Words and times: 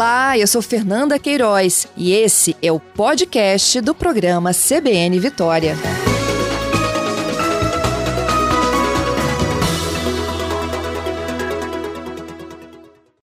Olá, 0.00 0.38
eu 0.38 0.46
sou 0.46 0.62
Fernanda 0.62 1.18
Queiroz 1.18 1.86
e 1.94 2.14
esse 2.14 2.56
é 2.62 2.72
o 2.72 2.80
podcast 2.80 3.82
do 3.82 3.94
programa 3.94 4.50
CBN 4.54 5.20
Vitória. 5.20 5.76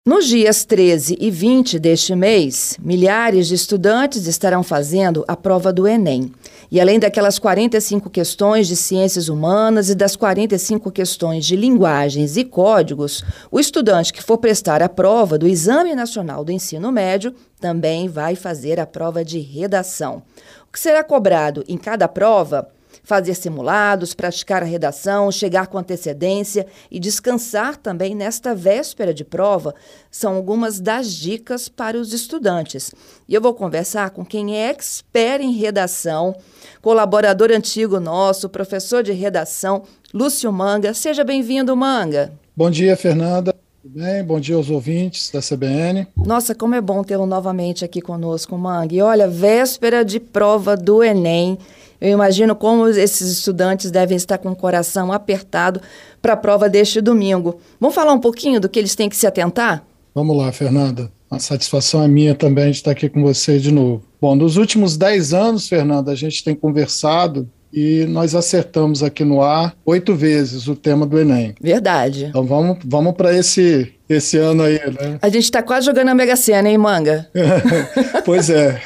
Nos 0.07 0.29
dias 0.29 0.65
13 0.65 1.19
e 1.21 1.29
20 1.29 1.77
deste 1.81 2.15
mês, 2.15 2.77
milhares 2.81 3.49
de 3.49 3.57
estudantes 3.57 4.29
estarão 4.29 4.63
fazendo 4.63 5.25
a 5.27 5.35
prova 5.35 5.73
do 5.73 5.89
Enem. 5.89 6.33
E 6.71 6.81
além 6.81 7.01
daquelas 7.01 7.37
45 7.37 8.09
questões 8.09 8.69
de 8.69 8.77
ciências 8.77 9.29
humanas 9.29 9.91
e 9.91 9.95
das 9.95 10.15
45 10.15 10.93
questões 10.93 11.45
de 11.45 11.57
linguagens 11.57 12.37
e 12.37 12.45
códigos, 12.45 13.25
o 13.51 13.59
estudante 13.59 14.13
que 14.13 14.23
for 14.23 14.39
prestar 14.39 14.81
a 14.81 14.89
prova 14.89 15.37
do 15.37 15.49
Exame 15.49 15.97
Nacional 15.97 16.45
do 16.45 16.53
Ensino 16.53 16.93
Médio 16.93 17.35
também 17.61 18.09
vai 18.09 18.37
fazer 18.37 18.79
a 18.79 18.87
prova 18.87 19.25
de 19.25 19.41
redação. 19.41 20.23
O 20.69 20.73
que 20.73 20.79
será 20.79 21.03
cobrado 21.03 21.65
em 21.67 21.77
cada 21.77 22.07
prova 22.07 22.71
fazer 23.03 23.35
simulados, 23.35 24.15
praticar 24.15 24.63
a 24.63 24.67
redação, 24.67 25.31
chegar 25.31 25.67
com 25.67 25.79
antecedência 25.79 26.67
e 26.91 26.99
descansar 26.99 27.77
também 27.77 28.15
nesta 28.15 28.55
véspera 28.55 29.13
de 29.13 29.25
prova 29.25 29.75
são 30.11 30.35
algumas 30.35 30.81
das 30.81 31.13
dicas 31.13 31.69
para 31.69 31.97
os 31.97 32.13
estudantes. 32.13 32.93
E 33.29 33.35
eu 33.35 33.41
vou 33.41 33.55
conversar 33.55 34.11
com 34.11 34.25
quem 34.25 34.57
é 34.57 34.71
expert 34.71 35.43
em 35.43 35.53
redação, 35.53 36.35
colaborador 36.83 37.51
antigo 37.51 38.01
nosso, 38.01 38.49
professor 38.49 39.03
de 39.03 39.13
redação, 39.13 39.83
Lúcio 40.13 40.53
Manga. 40.53 40.93
Seja 40.95 41.23
bem-vindo, 41.25 41.77
Manga. 41.77 42.33
Bom 42.57 42.71
dia, 42.71 42.97
Fernanda. 42.97 43.55
Tudo 43.83 43.99
bem? 43.99 44.23
Bom 44.23 44.39
dia 44.39 44.57
aos 44.57 44.69
ouvintes 44.69 45.31
da 45.31 45.41
CBN. 45.41 46.07
Nossa, 46.15 46.55
como 46.55 46.75
é 46.75 46.81
bom 46.83 47.03
tê-lo 47.03 47.25
novamente 47.25 47.83
aqui 47.83 48.03
conosco, 48.03 48.59
Manga. 48.59 48.95
E 48.95 49.01
olha, 49.01 49.27
véspera 49.27 50.05
de 50.05 50.21
prova 50.21 50.77
do 50.77 51.03
Enem. 51.03 51.57
Eu 52.01 52.11
imagino 52.11 52.55
como 52.57 52.89
esses 52.89 53.31
estudantes 53.31 53.91
devem 53.91 54.17
estar 54.17 54.39
com 54.39 54.51
o 54.51 54.57
coração 54.57 55.13
apertado 55.13 55.81
para 56.23 56.33
a 56.33 56.37
prova 56.37 56.69
deste 56.69 57.01
domingo. 57.01 57.61
Vamos 57.79 57.95
falar 57.95 58.13
um 58.13 58.21
pouquinho 58.21 58.61
do 58.61 58.69
que 58.69 58.79
eles 58.79 58.95
têm 58.95 59.09
que 59.09 59.17
se 59.17 59.27
atentar? 59.27 59.85
Vamos 60.15 60.37
lá, 60.37 60.51
Fernanda. 60.51 61.11
A 61.31 61.39
satisfação 61.39 62.03
é 62.03 62.09
minha 62.09 62.35
também 62.35 62.71
de 62.71 62.79
estar 62.79 62.91
aqui 62.91 63.09
com 63.09 63.23
você 63.23 63.59
de 63.59 63.71
novo. 63.71 64.03
Bom, 64.21 64.35
nos 64.35 64.57
últimos 64.57 64.97
10 64.97 65.33
anos, 65.33 65.69
Fernanda, 65.69 66.11
a 66.11 66.15
gente 66.15 66.43
tem 66.43 66.55
conversado 66.55 67.49
e 67.73 68.05
nós 68.09 68.35
acertamos 68.35 69.03
aqui 69.03 69.25
no 69.25 69.43
ar 69.43 69.75
oito 69.85 70.15
vezes 70.15 70.67
o 70.67 70.75
tema 70.75 71.07
do 71.07 71.19
Enem. 71.19 71.55
Verdade. 71.61 72.27
Então 72.27 72.45
vamos, 72.45 72.79
vamos 72.85 73.15
para 73.15 73.33
esse, 73.33 73.93
esse 74.15 74.37
ano 74.37 74.63
aí, 74.63 74.79
né? 74.79 75.19
A 75.23 75.29
gente 75.29 75.45
está 75.45 75.63
quase 75.63 75.87
jogando 75.87 76.09
a 76.09 76.15
Mega 76.15 76.37
Sena, 76.37 76.69
hein, 76.69 76.79
Manga? 76.79 77.29
pois 78.25 78.51
é. 78.51 78.81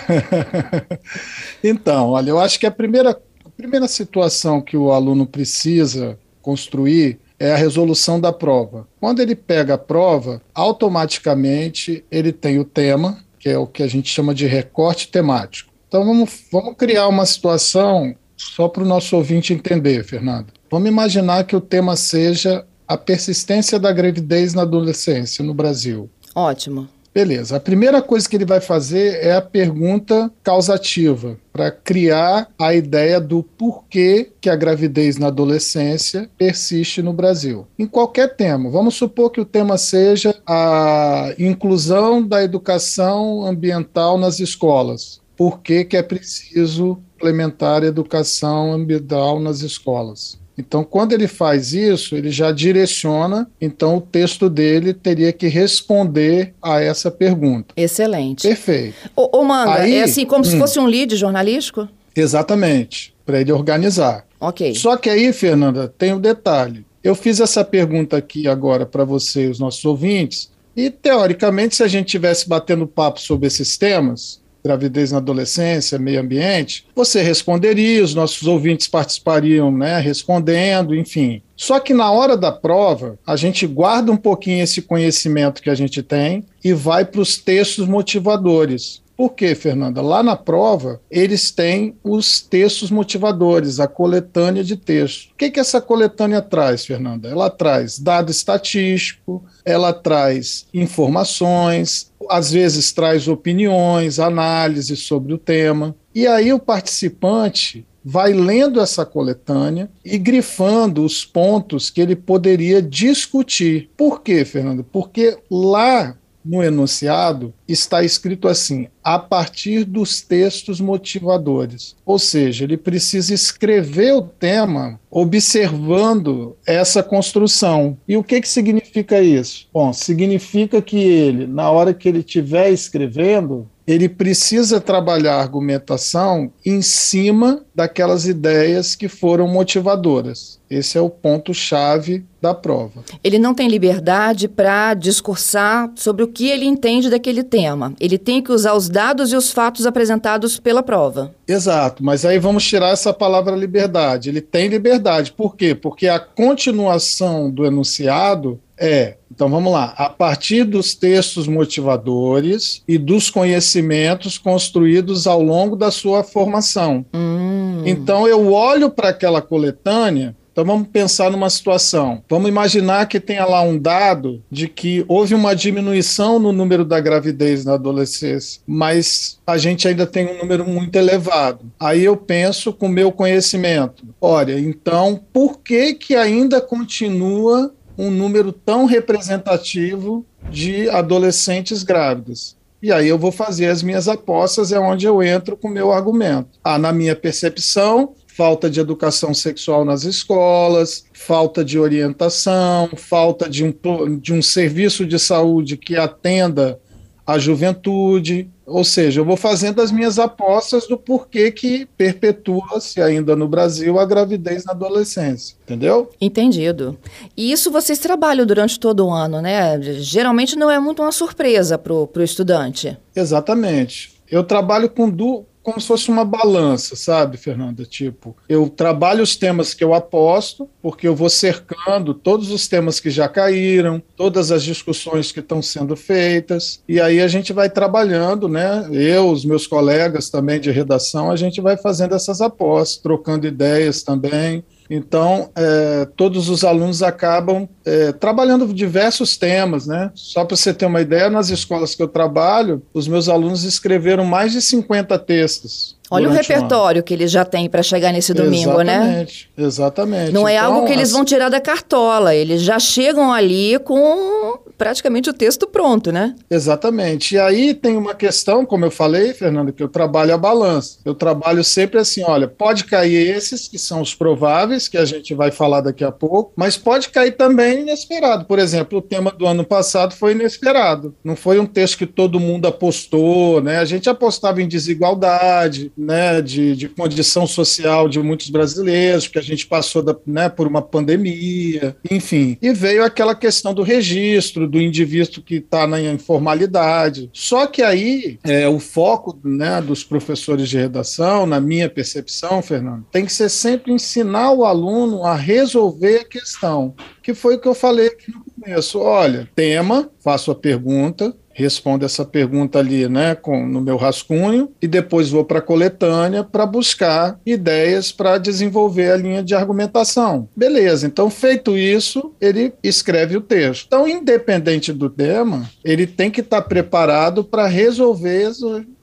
então, 1.64 2.10
olha, 2.10 2.30
eu 2.30 2.38
acho 2.38 2.60
que 2.60 2.66
a 2.66 2.70
primeira, 2.70 3.10
a 3.10 3.50
primeira 3.56 3.88
situação 3.88 4.60
que 4.60 4.76
o 4.76 4.92
aluno 4.92 5.26
precisa 5.26 6.18
construir 6.42 7.18
é 7.38 7.52
a 7.52 7.56
resolução 7.56 8.20
da 8.20 8.32
prova. 8.32 8.86
Quando 9.00 9.20
ele 9.20 9.34
pega 9.34 9.74
a 9.74 9.78
prova, 9.78 10.40
automaticamente 10.54 12.04
ele 12.10 12.32
tem 12.32 12.58
o 12.58 12.64
tema, 12.64 13.18
que 13.38 13.48
é 13.48 13.58
o 13.58 13.66
que 13.66 13.82
a 13.82 13.88
gente 13.88 14.08
chama 14.08 14.34
de 14.34 14.46
recorte 14.46 15.08
temático. 15.08 15.72
Então 15.88 16.04
vamos, 16.04 16.44
vamos 16.50 16.76
criar 16.76 17.08
uma 17.08 17.24
situação 17.26 18.14
só 18.36 18.68
para 18.68 18.82
o 18.82 18.86
nosso 18.86 19.16
ouvinte 19.16 19.52
entender, 19.52 20.04
Fernando. 20.04 20.48
Vamos 20.70 20.88
imaginar 20.88 21.44
que 21.44 21.54
o 21.54 21.60
tema 21.60 21.96
seja 21.96 22.66
a 22.86 22.96
persistência 22.96 23.78
da 23.78 23.92
gravidez 23.92 24.54
na 24.54 24.62
adolescência 24.62 25.44
no 25.44 25.54
Brasil. 25.54 26.08
Ótimo. 26.34 26.88
Beleza. 27.14 27.56
A 27.56 27.60
primeira 27.60 28.02
coisa 28.02 28.28
que 28.28 28.34
ele 28.34 28.44
vai 28.44 28.60
fazer 28.60 29.24
é 29.24 29.36
a 29.36 29.40
pergunta 29.40 30.32
causativa, 30.42 31.38
para 31.52 31.70
criar 31.70 32.48
a 32.58 32.74
ideia 32.74 33.20
do 33.20 33.40
porquê 33.40 34.32
que 34.40 34.50
a 34.50 34.56
gravidez 34.56 35.16
na 35.16 35.28
adolescência 35.28 36.28
persiste 36.36 37.00
no 37.02 37.12
Brasil. 37.12 37.68
Em 37.78 37.86
qualquer 37.86 38.34
tema. 38.34 38.68
Vamos 38.68 38.96
supor 38.96 39.30
que 39.30 39.40
o 39.40 39.44
tema 39.44 39.78
seja 39.78 40.34
a 40.44 41.32
inclusão 41.38 42.26
da 42.26 42.42
educação 42.42 43.46
ambiental 43.46 44.18
nas 44.18 44.40
escolas. 44.40 45.20
Por 45.36 45.60
que, 45.60 45.84
que 45.84 45.96
é 45.96 46.02
preciso 46.02 47.00
implementar 47.24 47.82
a 47.82 47.86
educação 47.86 48.72
ambiental 48.72 49.40
nas 49.40 49.62
escolas. 49.62 50.38
Então, 50.56 50.84
quando 50.84 51.12
ele 51.12 51.26
faz 51.26 51.72
isso, 51.72 52.14
ele 52.14 52.30
já 52.30 52.52
direciona, 52.52 53.50
então 53.60 53.96
o 53.96 54.00
texto 54.00 54.48
dele 54.48 54.94
teria 54.94 55.32
que 55.32 55.48
responder 55.48 56.54
a 56.62 56.80
essa 56.80 57.10
pergunta. 57.10 57.74
Excelente. 57.76 58.46
Perfeito. 58.46 58.94
Ô, 59.16 59.38
ô 59.38 59.44
Manga, 59.44 59.74
Aí, 59.74 59.96
é 59.96 60.04
assim 60.04 60.24
como 60.24 60.42
hum, 60.42 60.44
se 60.44 60.58
fosse 60.58 60.78
um 60.78 60.86
lead 60.86 61.16
jornalístico? 61.16 61.88
Exatamente, 62.14 63.12
para 63.26 63.40
ele 63.40 63.50
organizar. 63.50 64.24
Ok. 64.40 64.74
Só 64.76 64.96
que 64.96 65.10
aí, 65.10 65.32
Fernanda, 65.32 65.92
tem 65.98 66.12
um 66.12 66.20
detalhe. 66.20 66.84
Eu 67.02 67.14
fiz 67.14 67.40
essa 67.40 67.64
pergunta 67.64 68.16
aqui 68.16 68.46
agora 68.46 68.86
para 68.86 69.04
você, 69.04 69.48
os 69.48 69.58
nossos 69.58 69.84
ouvintes, 69.84 70.50
e 70.76 70.90
teoricamente, 70.90 71.76
se 71.76 71.82
a 71.82 71.88
gente 71.88 72.06
tivesse 72.06 72.48
batendo 72.48 72.86
papo 72.86 73.20
sobre 73.20 73.46
esses 73.46 73.76
temas, 73.76 74.40
gravidez 74.64 75.12
na 75.12 75.18
adolescência, 75.18 75.98
meio 75.98 76.22
ambiente, 76.22 76.86
você 76.96 77.20
responderia, 77.20 78.02
os 78.02 78.14
nossos 78.14 78.48
ouvintes 78.48 78.88
participariam, 78.88 79.70
né, 79.70 79.98
respondendo, 79.98 80.94
enfim. 80.94 81.42
Só 81.54 81.78
que 81.78 81.92
na 81.92 82.10
hora 82.10 82.34
da 82.34 82.50
prova, 82.50 83.18
a 83.26 83.36
gente 83.36 83.66
guarda 83.66 84.10
um 84.10 84.16
pouquinho 84.16 84.64
esse 84.64 84.80
conhecimento 84.80 85.60
que 85.60 85.68
a 85.68 85.74
gente 85.74 86.02
tem 86.02 86.46
e 86.64 86.72
vai 86.72 87.04
para 87.04 87.20
os 87.20 87.36
textos 87.36 87.86
motivadores. 87.86 89.04
Por 89.16 89.30
quê, 89.30 89.54
Fernanda? 89.54 90.02
Lá 90.02 90.22
na 90.22 90.34
prova, 90.34 91.00
eles 91.08 91.52
têm 91.52 91.94
os 92.02 92.40
textos 92.40 92.90
motivadores, 92.90 93.78
a 93.78 93.86
coletânea 93.86 94.64
de 94.64 94.76
texto. 94.76 95.30
O 95.30 95.36
que, 95.36 95.50
que 95.50 95.60
essa 95.60 95.80
coletânea 95.80 96.42
traz, 96.42 96.84
Fernanda? 96.84 97.28
Ela 97.28 97.48
traz 97.48 97.98
dado 97.98 98.32
estatístico, 98.32 99.44
ela 99.64 99.92
traz 99.92 100.66
informações, 100.74 102.10
às 102.30 102.50
vezes 102.52 102.92
traz 102.92 103.28
opiniões, 103.28 104.18
análises 104.18 105.00
sobre 105.00 105.32
o 105.32 105.38
tema. 105.38 105.94
E 106.14 106.26
aí 106.26 106.52
o 106.52 106.58
participante 106.58 107.86
vai 108.04 108.32
lendo 108.32 108.80
essa 108.80 109.06
coletânea 109.06 109.90
e 110.04 110.18
grifando 110.18 111.04
os 111.04 111.24
pontos 111.24 111.88
que 111.88 112.00
ele 112.00 112.14
poderia 112.14 112.82
discutir. 112.82 113.90
Por 113.96 114.20
quê, 114.20 114.44
Fernando? 114.44 114.84
Porque 114.84 115.38
lá 115.50 116.14
no 116.44 116.62
enunciado 116.62 117.54
está 117.66 118.02
escrito 118.02 118.46
assim: 118.48 118.88
a 119.02 119.18
partir 119.18 119.84
dos 119.84 120.20
textos 120.20 120.80
motivadores. 120.80 121.96
Ou 122.04 122.18
seja, 122.18 122.64
ele 122.64 122.76
precisa 122.76 123.32
escrever 123.32 124.12
o 124.12 124.22
tema 124.22 125.00
observando 125.10 126.56
essa 126.66 127.02
construção. 127.02 127.96
E 128.06 128.16
o 128.16 128.24
que, 128.24 128.40
que 128.40 128.48
significa 128.48 129.20
isso? 129.20 129.68
Bom, 129.72 129.92
significa 129.92 130.82
que 130.82 130.98
ele, 130.98 131.46
na 131.46 131.70
hora 131.70 131.94
que 131.94 132.08
ele 132.08 132.18
estiver 132.18 132.70
escrevendo, 132.70 133.68
ele 133.86 134.08
precisa 134.08 134.80
trabalhar 134.80 135.34
a 135.34 135.40
argumentação 135.40 136.50
em 136.64 136.80
cima 136.80 137.62
daquelas 137.74 138.26
ideias 138.26 138.94
que 138.94 139.08
foram 139.08 139.46
motivadoras. 139.46 140.58
Esse 140.70 140.96
é 140.96 141.00
o 141.00 141.10
ponto-chave 141.10 142.24
da 142.40 142.54
prova. 142.54 143.04
Ele 143.22 143.38
não 143.38 143.54
tem 143.54 143.68
liberdade 143.68 144.48
para 144.48 144.94
discursar 144.94 145.92
sobre 145.94 146.24
o 146.24 146.28
que 146.28 146.48
ele 146.48 146.64
entende 146.64 147.10
daquele 147.10 147.44
tema. 147.44 147.94
Ele 148.00 148.18
tem 148.18 148.42
que 148.42 148.50
usar 148.50 148.74
os 148.74 148.88
dados 148.88 149.32
e 149.32 149.36
os 149.36 149.52
fatos 149.52 149.86
apresentados 149.86 150.58
pela 150.58 150.82
prova. 150.82 151.34
Exato, 151.46 152.02
mas 152.02 152.24
aí 152.24 152.38
vamos 152.38 152.66
tirar 152.66 152.88
essa 152.88 153.12
palavra 153.12 153.54
liberdade. 153.54 154.30
Ele 154.30 154.40
tem 154.40 154.68
liberdade. 154.68 155.32
Por 155.32 155.54
quê? 155.56 155.74
Porque 155.74 156.08
a 156.08 156.18
continuação 156.18 157.50
do 157.50 157.64
enunciado 157.64 158.58
é 158.78 159.16
então 159.34 159.48
vamos 159.48 159.72
lá. 159.72 159.92
A 159.96 160.08
partir 160.08 160.62
dos 160.62 160.94
textos 160.94 161.48
motivadores 161.48 162.82
e 162.86 162.96
dos 162.96 163.30
conhecimentos 163.30 164.38
construídos 164.38 165.26
ao 165.26 165.42
longo 165.42 165.74
da 165.74 165.90
sua 165.90 166.22
formação. 166.22 167.04
Hum. 167.12 167.82
Então 167.84 168.28
eu 168.28 168.52
olho 168.52 168.88
para 168.88 169.08
aquela 169.08 169.42
coletânea. 169.42 170.36
Então 170.52 170.64
vamos 170.64 170.86
pensar 170.86 171.32
numa 171.32 171.50
situação. 171.50 172.22
Vamos 172.30 172.48
imaginar 172.48 173.08
que 173.08 173.18
tenha 173.18 173.44
lá 173.44 173.60
um 173.60 173.76
dado 173.76 174.40
de 174.48 174.68
que 174.68 175.04
houve 175.08 175.34
uma 175.34 175.52
diminuição 175.52 176.38
no 176.38 176.52
número 176.52 176.84
da 176.84 177.00
gravidez 177.00 177.64
na 177.64 177.74
adolescência, 177.74 178.62
mas 178.64 179.40
a 179.44 179.58
gente 179.58 179.88
ainda 179.88 180.06
tem 180.06 180.28
um 180.28 180.38
número 180.38 180.64
muito 180.64 180.94
elevado. 180.94 181.72
Aí 181.78 182.04
eu 182.04 182.16
penso 182.16 182.72
com 182.72 182.86
o 182.86 182.88
meu 182.88 183.10
conhecimento. 183.10 184.04
Olha, 184.20 184.56
então 184.56 185.20
por 185.32 185.58
que 185.58 185.94
que 185.94 186.14
ainda 186.14 186.60
continua 186.60 187.74
um 187.96 188.10
número 188.10 188.52
tão 188.52 188.84
representativo 188.84 190.24
de 190.50 190.88
adolescentes 190.88 191.82
grávidas. 191.82 192.56
E 192.82 192.92
aí 192.92 193.08
eu 193.08 193.18
vou 193.18 193.32
fazer 193.32 193.68
as 193.68 193.82
minhas 193.82 194.08
apostas, 194.08 194.70
é 194.70 194.78
onde 194.78 195.06
eu 195.06 195.22
entro 195.22 195.56
com 195.56 195.68
o 195.68 195.70
meu 195.70 195.90
argumento. 195.90 196.58
Ah, 196.62 196.78
na 196.78 196.92
minha 196.92 197.16
percepção, 197.16 198.12
falta 198.26 198.68
de 198.68 198.80
educação 198.80 199.32
sexual 199.32 199.84
nas 199.84 200.04
escolas, 200.04 201.04
falta 201.12 201.64
de 201.64 201.78
orientação, 201.78 202.90
falta 202.96 203.48
de 203.48 203.64
um, 203.64 204.18
de 204.18 204.34
um 204.34 204.42
serviço 204.42 205.06
de 205.06 205.18
saúde 205.18 205.76
que 205.76 205.96
atenda 205.96 206.78
a 207.26 207.38
juventude, 207.38 208.50
ou 208.66 208.82
seja, 208.84 209.20
eu 209.20 209.24
vou 209.24 209.36
fazendo 209.36 209.82
as 209.82 209.92
minhas 209.92 210.18
apostas 210.18 210.86
do 210.86 210.96
porquê 210.96 211.50
que 211.50 211.86
perpetua-se 211.96 213.00
ainda 213.00 213.36
no 213.36 213.46
Brasil 213.46 213.98
a 213.98 214.06
gravidez 214.06 214.64
na 214.64 214.72
adolescência, 214.72 215.56
entendeu? 215.64 216.10
Entendido. 216.20 216.98
E 217.36 217.52
isso 217.52 217.70
vocês 217.70 217.98
trabalham 217.98 218.46
durante 218.46 218.80
todo 218.80 219.06
o 219.06 219.12
ano, 219.12 219.40
né? 219.42 219.80
Geralmente 219.82 220.56
não 220.56 220.70
é 220.70 220.78
muito 220.78 221.02
uma 221.02 221.12
surpresa 221.12 221.76
para 221.76 221.92
o 221.92 222.08
estudante. 222.22 222.96
Exatamente. 223.14 224.14
Eu 224.30 224.42
trabalho 224.42 224.88
com, 224.88 225.10
du 225.10 225.44
como 225.64 225.80
se 225.80 225.86
fosse 225.86 226.10
uma 226.10 226.26
balança, 226.26 226.94
sabe, 226.94 227.38
Fernanda? 227.38 227.86
Tipo, 227.86 228.36
eu 228.46 228.68
trabalho 228.68 229.22
os 229.22 229.34
temas 229.34 229.72
que 229.72 229.82
eu 229.82 229.94
aposto, 229.94 230.68
porque 230.82 231.08
eu 231.08 231.16
vou 231.16 231.30
cercando 231.30 232.12
todos 232.12 232.50
os 232.50 232.68
temas 232.68 233.00
que 233.00 233.08
já 233.08 233.26
caíram, 233.26 234.02
todas 234.14 234.52
as 234.52 234.62
discussões 234.62 235.32
que 235.32 235.40
estão 235.40 235.62
sendo 235.62 235.96
feitas, 235.96 236.82
e 236.86 237.00
aí 237.00 237.18
a 237.18 237.28
gente 237.28 237.50
vai 237.54 237.70
trabalhando, 237.70 238.46
né? 238.46 238.86
Eu, 238.92 239.30
os 239.30 239.42
meus 239.42 239.66
colegas 239.66 240.28
também 240.28 240.60
de 240.60 240.70
redação, 240.70 241.30
a 241.30 241.36
gente 241.36 241.62
vai 241.62 241.78
fazendo 241.78 242.14
essas 242.14 242.42
apostas, 242.42 242.98
trocando 242.98 243.46
ideias 243.46 244.02
também. 244.02 244.62
Então, 244.88 245.50
é, 245.56 246.06
todos 246.16 246.48
os 246.48 246.64
alunos 246.64 247.02
acabam 247.02 247.68
é, 247.84 248.12
trabalhando 248.12 248.66
diversos 248.72 249.36
temas, 249.36 249.86
né? 249.86 250.10
Só 250.14 250.44
para 250.44 250.56
você 250.56 250.74
ter 250.74 250.86
uma 250.86 251.00
ideia, 251.00 251.30
nas 251.30 251.48
escolas 251.48 251.94
que 251.94 252.02
eu 252.02 252.08
trabalho, 252.08 252.82
os 252.92 253.08
meus 253.08 253.28
alunos 253.28 253.64
escreveram 253.64 254.24
mais 254.24 254.52
de 254.52 254.60
50 254.60 255.18
textos. 255.18 255.96
Olha 256.10 256.28
o 256.28 256.32
repertório 256.32 257.02
que 257.02 257.14
eles 257.14 257.30
já 257.30 257.44
têm 257.44 257.68
para 257.68 257.82
chegar 257.82 258.12
nesse 258.12 258.34
domingo, 258.34 258.80
exatamente, 258.80 258.84
né? 258.84 259.04
Exatamente, 259.06 259.50
exatamente. 259.56 260.32
Não 260.32 260.46
é 260.46 260.56
então, 260.56 260.74
algo 260.74 260.86
que 260.86 260.92
eles 260.92 261.10
vão 261.10 261.24
tirar 261.24 261.48
da 261.48 261.60
cartola, 261.60 262.34
eles 262.34 262.62
já 262.62 262.78
chegam 262.78 263.32
ali 263.32 263.78
com 263.80 264.53
praticamente 264.84 265.30
o 265.30 265.32
texto 265.32 265.66
pronto, 265.66 266.12
né? 266.12 266.34
Exatamente. 266.50 267.36
E 267.36 267.38
aí 267.38 267.72
tem 267.72 267.96
uma 267.96 268.14
questão, 268.14 268.66
como 268.66 268.84
eu 268.84 268.90
falei, 268.90 269.32
Fernando, 269.32 269.72
que 269.72 269.82
eu 269.82 269.88
trabalho 269.88 270.34
a 270.34 270.36
balança. 270.36 270.98
Eu 271.06 271.14
trabalho 271.14 271.64
sempre 271.64 271.98
assim, 271.98 272.22
olha, 272.22 272.46
pode 272.46 272.84
cair 272.84 273.34
esses 273.34 273.66
que 273.66 273.78
são 273.78 274.02
os 274.02 274.14
prováveis, 274.14 274.86
que 274.86 274.98
a 274.98 275.06
gente 275.06 275.32
vai 275.32 275.50
falar 275.50 275.80
daqui 275.80 276.04
a 276.04 276.12
pouco, 276.12 276.52
mas 276.54 276.76
pode 276.76 277.08
cair 277.08 277.32
também 277.32 277.80
inesperado. 277.80 278.44
Por 278.44 278.58
exemplo, 278.58 278.98
o 278.98 279.02
tema 279.02 279.30
do 279.30 279.46
ano 279.46 279.64
passado 279.64 280.14
foi 280.14 280.32
inesperado. 280.32 281.14
Não 281.24 281.34
foi 281.34 281.58
um 281.58 281.64
texto 281.64 281.96
que 281.96 282.06
todo 282.06 282.38
mundo 282.38 282.68
apostou, 282.68 283.62
né? 283.62 283.78
A 283.78 283.86
gente 283.86 284.10
apostava 284.10 284.60
em 284.60 284.68
desigualdade, 284.68 285.92
né, 285.96 286.42
de, 286.42 286.76
de 286.76 286.90
condição 286.90 287.46
social 287.46 288.06
de 288.06 288.20
muitos 288.20 288.50
brasileiros, 288.50 289.26
porque 289.26 289.38
a 289.38 289.42
gente 289.42 289.66
passou 289.66 290.02
da, 290.02 290.14
né, 290.26 290.50
por 290.50 290.66
uma 290.66 290.82
pandemia, 290.82 291.96
enfim. 292.10 292.58
E 292.60 292.70
veio 292.74 293.02
aquela 293.02 293.34
questão 293.34 293.72
do 293.72 293.82
registro, 293.82 294.73
do 294.74 294.80
indivíduo 294.80 295.40
que 295.40 295.56
está 295.56 295.86
na 295.86 296.00
informalidade. 296.00 297.30
Só 297.32 297.64
que 297.68 297.80
aí 297.80 298.40
é, 298.42 298.66
o 298.66 298.80
foco 298.80 299.38
né, 299.44 299.80
dos 299.80 300.02
professores 300.02 300.68
de 300.68 300.76
redação, 300.76 301.46
na 301.46 301.60
minha 301.60 301.88
percepção, 301.88 302.60
Fernando, 302.60 303.06
tem 303.12 303.24
que 303.24 303.32
ser 303.32 303.48
sempre 303.48 303.92
ensinar 303.92 304.50
o 304.50 304.64
aluno 304.64 305.24
a 305.24 305.36
resolver 305.36 306.22
a 306.22 306.24
questão, 306.24 306.92
que 307.22 307.34
foi 307.34 307.54
o 307.54 307.60
que 307.60 307.68
eu 307.68 307.74
falei 307.74 308.08
aqui 308.08 308.32
no 308.32 308.44
começo. 308.44 308.98
Olha, 308.98 309.48
tema, 309.54 310.10
faço 310.18 310.50
a 310.50 310.56
pergunta, 310.56 311.32
respondo 311.54 312.04
essa 312.04 312.24
pergunta 312.24 312.78
ali, 312.78 313.08
né, 313.08 313.34
com, 313.34 313.66
no 313.66 313.80
meu 313.80 313.96
rascunho 313.96 314.70
e 314.82 314.86
depois 314.86 315.30
vou 315.30 315.44
para 315.44 315.60
a 315.60 315.62
coletânea 315.62 316.44
para 316.44 316.66
buscar 316.66 317.38
ideias 317.46 318.12
para 318.12 318.36
desenvolver 318.36 319.12
a 319.12 319.16
linha 319.16 319.42
de 319.42 319.54
argumentação. 319.54 320.48
Beleza, 320.54 321.06
então 321.06 321.30
feito 321.30 321.78
isso, 321.78 322.34
ele 322.40 322.74
escreve 322.82 323.36
o 323.36 323.40
texto. 323.40 323.86
Então, 323.86 324.06
independente 324.06 324.92
do 324.92 325.08
tema, 325.08 325.70
ele 325.84 326.06
tem 326.06 326.30
que 326.30 326.40
estar 326.40 326.60
tá 326.60 326.68
preparado 326.68 327.44
para 327.44 327.66
resolver 327.66 328.50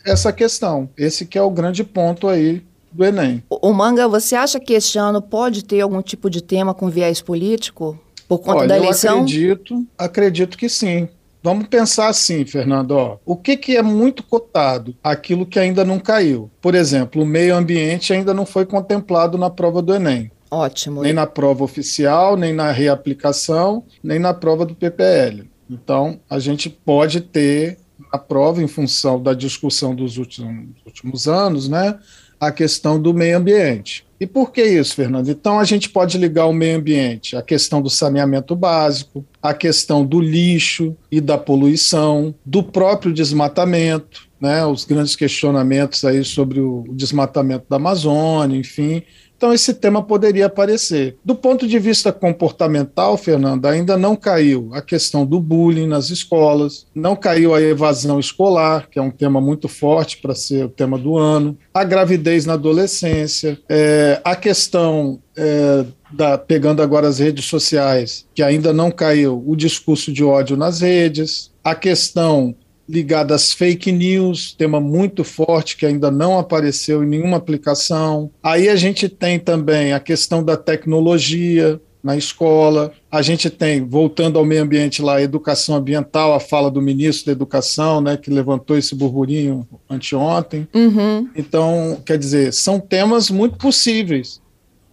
essa 0.05 0.33
questão. 0.33 0.89
Esse 0.97 1.25
que 1.25 1.37
é 1.37 1.41
o 1.41 1.49
grande 1.49 1.83
ponto 1.83 2.27
aí 2.27 2.61
do 2.91 3.05
Enem. 3.05 3.41
O 3.49 3.71
Manga, 3.71 4.07
você 4.07 4.35
acha 4.35 4.59
que 4.59 4.73
este 4.73 4.97
ano 4.97 5.21
pode 5.21 5.63
ter 5.63 5.79
algum 5.79 6.01
tipo 6.01 6.29
de 6.29 6.43
tema 6.43 6.73
com 6.73 6.89
viés 6.89 7.21
político? 7.21 7.97
Por 8.27 8.39
conta 8.39 8.59
Olha, 8.59 8.67
da 8.67 8.77
eleição? 8.77 9.17
Eu 9.17 9.23
acredito, 9.23 9.87
acredito 9.97 10.57
que 10.57 10.69
sim. 10.69 11.07
Vamos 11.43 11.67
pensar 11.67 12.07
assim, 12.07 12.45
Fernando. 12.45 12.91
Ó, 12.91 13.17
o 13.25 13.35
que, 13.35 13.57
que 13.57 13.75
é 13.75 13.81
muito 13.81 14.23
cotado? 14.23 14.95
Aquilo 15.03 15.45
que 15.45 15.59
ainda 15.59 15.83
não 15.83 15.99
caiu. 15.99 16.51
Por 16.61 16.75
exemplo, 16.75 17.23
o 17.23 17.25
meio 17.25 17.55
ambiente 17.55 18.13
ainda 18.13 18.33
não 18.33 18.45
foi 18.45 18.65
contemplado 18.65 19.37
na 19.37 19.49
prova 19.49 19.81
do 19.81 19.93
Enem. 19.93 20.31
Ótimo. 20.51 21.01
Nem 21.01 21.13
na 21.13 21.25
prova 21.25 21.63
oficial, 21.63 22.35
nem 22.35 22.53
na 22.53 22.71
reaplicação, 22.71 23.83
nem 24.03 24.19
na 24.19 24.33
prova 24.33 24.65
do 24.65 24.75
PPL. 24.75 25.49
Então, 25.69 26.19
a 26.29 26.37
gente 26.37 26.69
pode 26.69 27.21
ter 27.21 27.77
a 28.11 28.17
prova, 28.17 28.61
em 28.61 28.67
função 28.67 29.21
da 29.21 29.33
discussão 29.33 29.95
dos 29.95 30.17
últimos, 30.17 30.75
últimos 30.85 31.27
anos, 31.27 31.69
né, 31.69 31.97
a 32.37 32.51
questão 32.51 33.01
do 33.01 33.13
meio 33.13 33.37
ambiente. 33.37 34.05
E 34.21 34.27
por 34.27 34.51
que 34.51 34.63
isso, 34.63 34.93
Fernando? 34.93 35.29
Então 35.29 35.57
a 35.57 35.63
gente 35.63 35.89
pode 35.89 36.15
ligar 36.15 36.45
o 36.45 36.53
meio 36.53 36.77
ambiente, 36.77 37.35
a 37.35 37.41
questão 37.41 37.81
do 37.81 37.89
saneamento 37.89 38.55
básico, 38.55 39.25
a 39.41 39.51
questão 39.51 40.05
do 40.05 40.19
lixo 40.21 40.95
e 41.11 41.19
da 41.19 41.39
poluição, 41.39 42.35
do 42.45 42.61
próprio 42.61 43.11
desmatamento, 43.11 44.29
né, 44.39 44.63
os 44.63 44.85
grandes 44.85 45.15
questionamentos 45.15 46.05
aí 46.05 46.23
sobre 46.23 46.59
o 46.59 46.85
desmatamento 46.91 47.65
da 47.67 47.77
Amazônia, 47.77 48.59
enfim, 48.59 49.01
então, 49.41 49.51
esse 49.51 49.73
tema 49.73 50.03
poderia 50.03 50.45
aparecer. 50.45 51.17
Do 51.25 51.33
ponto 51.33 51.67
de 51.67 51.79
vista 51.79 52.13
comportamental, 52.13 53.17
Fernanda, 53.17 53.71
ainda 53.71 53.97
não 53.97 54.15
caiu 54.15 54.69
a 54.71 54.83
questão 54.83 55.25
do 55.25 55.39
bullying 55.39 55.87
nas 55.87 56.11
escolas, 56.11 56.85
não 56.93 57.15
caiu 57.15 57.55
a 57.55 57.59
evasão 57.59 58.19
escolar, 58.19 58.87
que 58.87 58.99
é 58.99 59.01
um 59.01 59.09
tema 59.09 59.41
muito 59.41 59.67
forte 59.67 60.17
para 60.21 60.35
ser 60.35 60.65
o 60.65 60.69
tema 60.69 60.95
do 60.95 61.17
ano, 61.17 61.57
a 61.73 61.83
gravidez 61.83 62.45
na 62.45 62.53
adolescência, 62.53 63.57
é, 63.67 64.21
a 64.23 64.35
questão 64.35 65.19
é, 65.35 65.85
da, 66.13 66.37
pegando 66.37 66.83
agora 66.83 67.07
as 67.07 67.17
redes 67.17 67.45
sociais, 67.45 68.27
que 68.35 68.43
ainda 68.43 68.71
não 68.71 68.91
caiu, 68.91 69.43
o 69.43 69.55
discurso 69.55 70.13
de 70.13 70.23
ódio 70.23 70.55
nas 70.55 70.81
redes, 70.81 71.49
a 71.63 71.73
questão 71.73 72.55
ligada 72.87 73.33
às 73.33 73.53
fake 73.53 73.91
news, 73.91 74.53
tema 74.53 74.79
muito 74.79 75.23
forte 75.23 75.77
que 75.77 75.85
ainda 75.85 76.11
não 76.11 76.37
apareceu 76.37 77.03
em 77.03 77.07
nenhuma 77.07 77.37
aplicação. 77.37 78.29
Aí 78.43 78.67
a 78.67 78.75
gente 78.75 79.07
tem 79.07 79.39
também 79.39 79.93
a 79.93 79.99
questão 79.99 80.43
da 80.43 80.57
tecnologia 80.57 81.79
na 82.03 82.17
escola. 82.17 82.91
A 83.11 83.21
gente 83.21 83.49
tem, 83.49 83.85
voltando 83.85 84.39
ao 84.39 84.45
meio 84.45 84.63
ambiente 84.63 85.01
lá, 85.01 85.17
a 85.17 85.21
educação 85.21 85.75
ambiental, 85.75 86.33
a 86.33 86.39
fala 86.39 86.71
do 86.71 86.81
ministro 86.81 87.27
da 87.27 87.31
Educação, 87.31 88.01
né, 88.01 88.17
que 88.17 88.31
levantou 88.31 88.77
esse 88.77 88.95
burburinho 88.95 89.67
anteontem. 89.89 90.67
Uhum. 90.73 91.29
Então, 91.35 92.01
quer 92.05 92.17
dizer, 92.17 92.53
são 92.53 92.79
temas 92.79 93.29
muito 93.29 93.57
possíveis. 93.57 94.41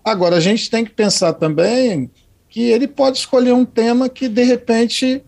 Agora, 0.04 0.36
a 0.36 0.40
gente 0.40 0.70
tem 0.70 0.84
que 0.84 0.90
pensar 0.90 1.32
também 1.34 2.10
que 2.48 2.62
ele 2.62 2.88
pode 2.88 3.18
escolher 3.18 3.52
um 3.52 3.64
tema 3.64 4.08
que, 4.08 4.28
de 4.28 4.42
repente, 4.42 5.22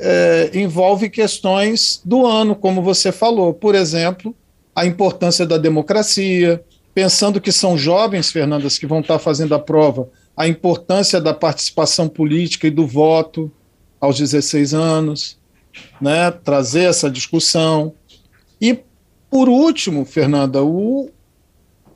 é, 0.00 0.50
envolve 0.54 1.10
questões 1.10 2.00
do 2.04 2.26
ano, 2.26 2.56
como 2.56 2.82
você 2.82 3.12
falou. 3.12 3.52
Por 3.52 3.74
exemplo, 3.74 4.34
a 4.74 4.86
importância 4.86 5.44
da 5.44 5.58
democracia, 5.58 6.64
pensando 6.94 7.40
que 7.40 7.52
são 7.52 7.76
jovens, 7.76 8.32
Fernandas, 8.32 8.78
que 8.78 8.86
vão 8.86 9.00
estar 9.00 9.18
fazendo 9.18 9.54
a 9.54 9.58
prova, 9.58 10.08
a 10.34 10.48
importância 10.48 11.20
da 11.20 11.34
participação 11.34 12.08
política 12.08 12.66
e 12.66 12.70
do 12.70 12.86
voto 12.86 13.52
aos 14.00 14.18
16 14.18 14.72
anos, 14.72 15.38
né, 16.00 16.30
trazer 16.30 16.84
essa 16.84 17.10
discussão. 17.10 17.92
E, 18.58 18.78
por 19.30 19.50
último, 19.50 20.06
Fernanda, 20.06 20.64
o 20.64 21.10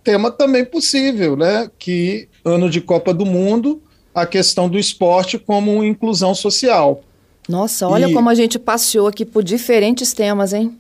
tema 0.03 0.31
também 0.31 0.63
possível, 0.63 1.37
né, 1.37 1.71
que 1.79 2.29
ano 2.45 2.69
de 2.69 2.83
Copa 2.83 3.15
do 3.15 3.25
Mundo, 3.25 3.83
a 4.15 4.27
questão 4.27 4.69
do 4.69 4.79
esporte 4.79 5.39
como 5.39 5.83
inclusão 5.83 6.35
social. 6.35 7.03
Nossa, 7.49 7.89
olha 7.89 8.09
e... 8.09 8.13
como 8.13 8.29
a 8.31 8.35
gente 8.35 8.59
passeou 8.59 9.07
aqui 9.07 9.25
por 9.25 9.43
diferentes 9.43 10.13
temas, 10.13 10.53
hein? 10.53 10.77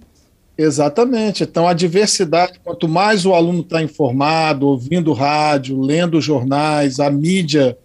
Exatamente. 0.56 1.42
Então, 1.42 1.66
a 1.66 1.72
diversidade, 1.72 2.60
quanto 2.62 2.88
mais 2.88 3.26
o 3.26 3.34
aluno 3.34 3.60
está 3.60 3.82
informado, 3.82 4.68
ouvindo 4.68 5.12
rádio, 5.12 5.80
lendo 5.80 6.20
jornais, 6.20 7.00
a 7.00 7.10
mídia 7.10 7.76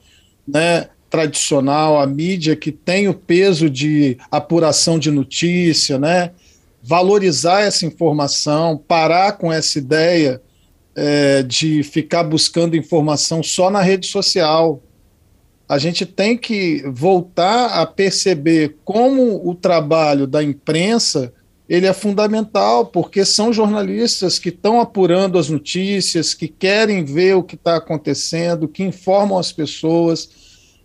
né, 0.47 0.87
tradicional, 1.09 1.99
a 1.99 2.05
mídia 2.05 2.55
que 2.55 2.71
tem 2.71 3.07
o 3.07 3.13
peso 3.13 3.69
de 3.69 4.17
apuração 4.29 4.99
de 4.99 5.09
notícia, 5.09 5.97
né, 5.97 6.31
valorizar 6.81 7.61
essa 7.61 7.85
informação, 7.85 8.77
parar 8.77 9.33
com 9.33 9.51
essa 9.51 9.79
ideia 9.79 10.39
é, 10.95 11.41
de 11.41 11.81
ficar 11.81 12.23
buscando 12.23 12.77
informação 12.77 13.41
só 13.41 13.71
na 13.71 13.81
rede 13.81 14.07
social 14.07 14.81
a 15.69 15.77
gente 15.77 16.03
tem 16.03 16.35
que 16.35 16.83
voltar 16.87 17.79
a 17.79 17.85
perceber 17.85 18.77
como 18.83 19.47
o 19.47 19.53
trabalho 19.53 20.25
da 20.25 20.43
imprensa 20.43 21.31
ele 21.69 21.85
é 21.85 21.93
fundamental, 21.93 22.87
porque 22.87 23.23
são 23.23 23.53
jornalistas 23.53 24.39
que 24.39 24.49
estão 24.49 24.81
apurando 24.81 25.37
as 25.37 25.47
notícias, 25.47 26.33
que 26.33 26.47
querem 26.47 27.05
ver 27.05 27.35
o 27.35 27.43
que 27.43 27.53
está 27.53 27.75
acontecendo, 27.75 28.67
que 28.67 28.81
informam 28.81 29.37
as 29.37 29.51
pessoas 29.51 30.27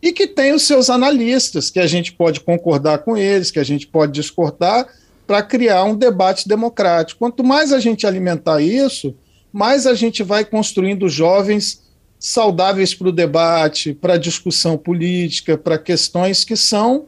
e 0.03 0.12
que 0.12 0.26
tem 0.26 0.53
os 0.53 0.64
seus 0.64 0.91
analistas, 0.91 1.71
que 1.71 1.81
a 1.81 1.87
gente 1.87 2.12
pode 2.12 2.41
concordar 2.41 2.99
com 2.99 3.17
eles, 3.17 3.50
que 3.50 3.59
a 3.59 3.64
gente 3.64 3.87
pode 3.87 4.12
discordar, 4.12 4.87
para 5.26 5.43
criar 5.43 5.85
um 5.85 5.97
debate 5.97 6.47
democrático. 6.47 7.21
Quanto 7.21 7.43
mais 7.43 7.73
a 7.73 7.81
gente 7.81 8.07
alimentar 8.07 8.61
isso, 8.61 9.14
mais 9.50 9.87
a 9.87 9.95
gente 9.95 10.23
vai 10.23 10.45
construindo 10.45 11.09
jovens 11.09 11.84
saudáveis 12.25 12.95
para 12.95 13.11
o 13.11 13.12
debate, 13.12 13.93
para 13.93 14.14
a 14.14 14.19
discussão 14.19 14.78
política, 14.78 15.59
para 15.59 15.76
questões 15.76 16.43
que 16.43 16.57
são 16.57 17.04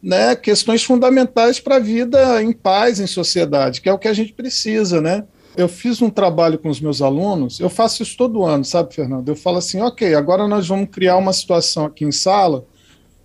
né, 0.00 0.36
questões 0.36 0.84
fundamentais 0.84 1.58
para 1.58 1.76
a 1.76 1.80
vida 1.80 2.40
em 2.40 2.52
paz 2.52 3.00
em 3.00 3.06
sociedade, 3.08 3.80
que 3.80 3.88
é 3.88 3.92
o 3.92 3.98
que 3.98 4.06
a 4.06 4.12
gente 4.12 4.32
precisa, 4.32 5.00
né? 5.00 5.24
Eu 5.56 5.68
fiz 5.68 6.00
um 6.00 6.08
trabalho 6.08 6.60
com 6.60 6.68
os 6.68 6.80
meus 6.80 7.02
alunos, 7.02 7.58
eu 7.58 7.68
faço 7.68 8.04
isso 8.04 8.16
todo 8.16 8.44
ano, 8.44 8.64
sabe, 8.64 8.94
Fernando? 8.94 9.28
Eu 9.28 9.34
falo 9.34 9.58
assim, 9.58 9.80
ok, 9.80 10.14
agora 10.14 10.46
nós 10.46 10.68
vamos 10.68 10.90
criar 10.90 11.16
uma 11.16 11.32
situação 11.32 11.84
aqui 11.84 12.04
em 12.04 12.12
sala, 12.12 12.64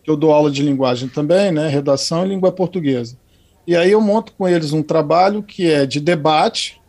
que 0.04 0.10
eu 0.10 0.18
dou 0.18 0.32
aula 0.32 0.50
de 0.50 0.64
linguagem 0.64 1.08
também, 1.08 1.52
né, 1.52 1.68
redação 1.68 2.26
e 2.26 2.30
língua 2.30 2.52
portuguesa. 2.52 3.16
E 3.68 3.76
aí 3.76 3.92
eu 3.92 4.02
monto 4.02 4.34
com 4.34 4.48
eles 4.48 4.74
um 4.74 4.82
trabalho 4.82 5.44
que 5.44 5.70
é 5.70 5.86
de 5.86 6.00
debate, 6.00 6.82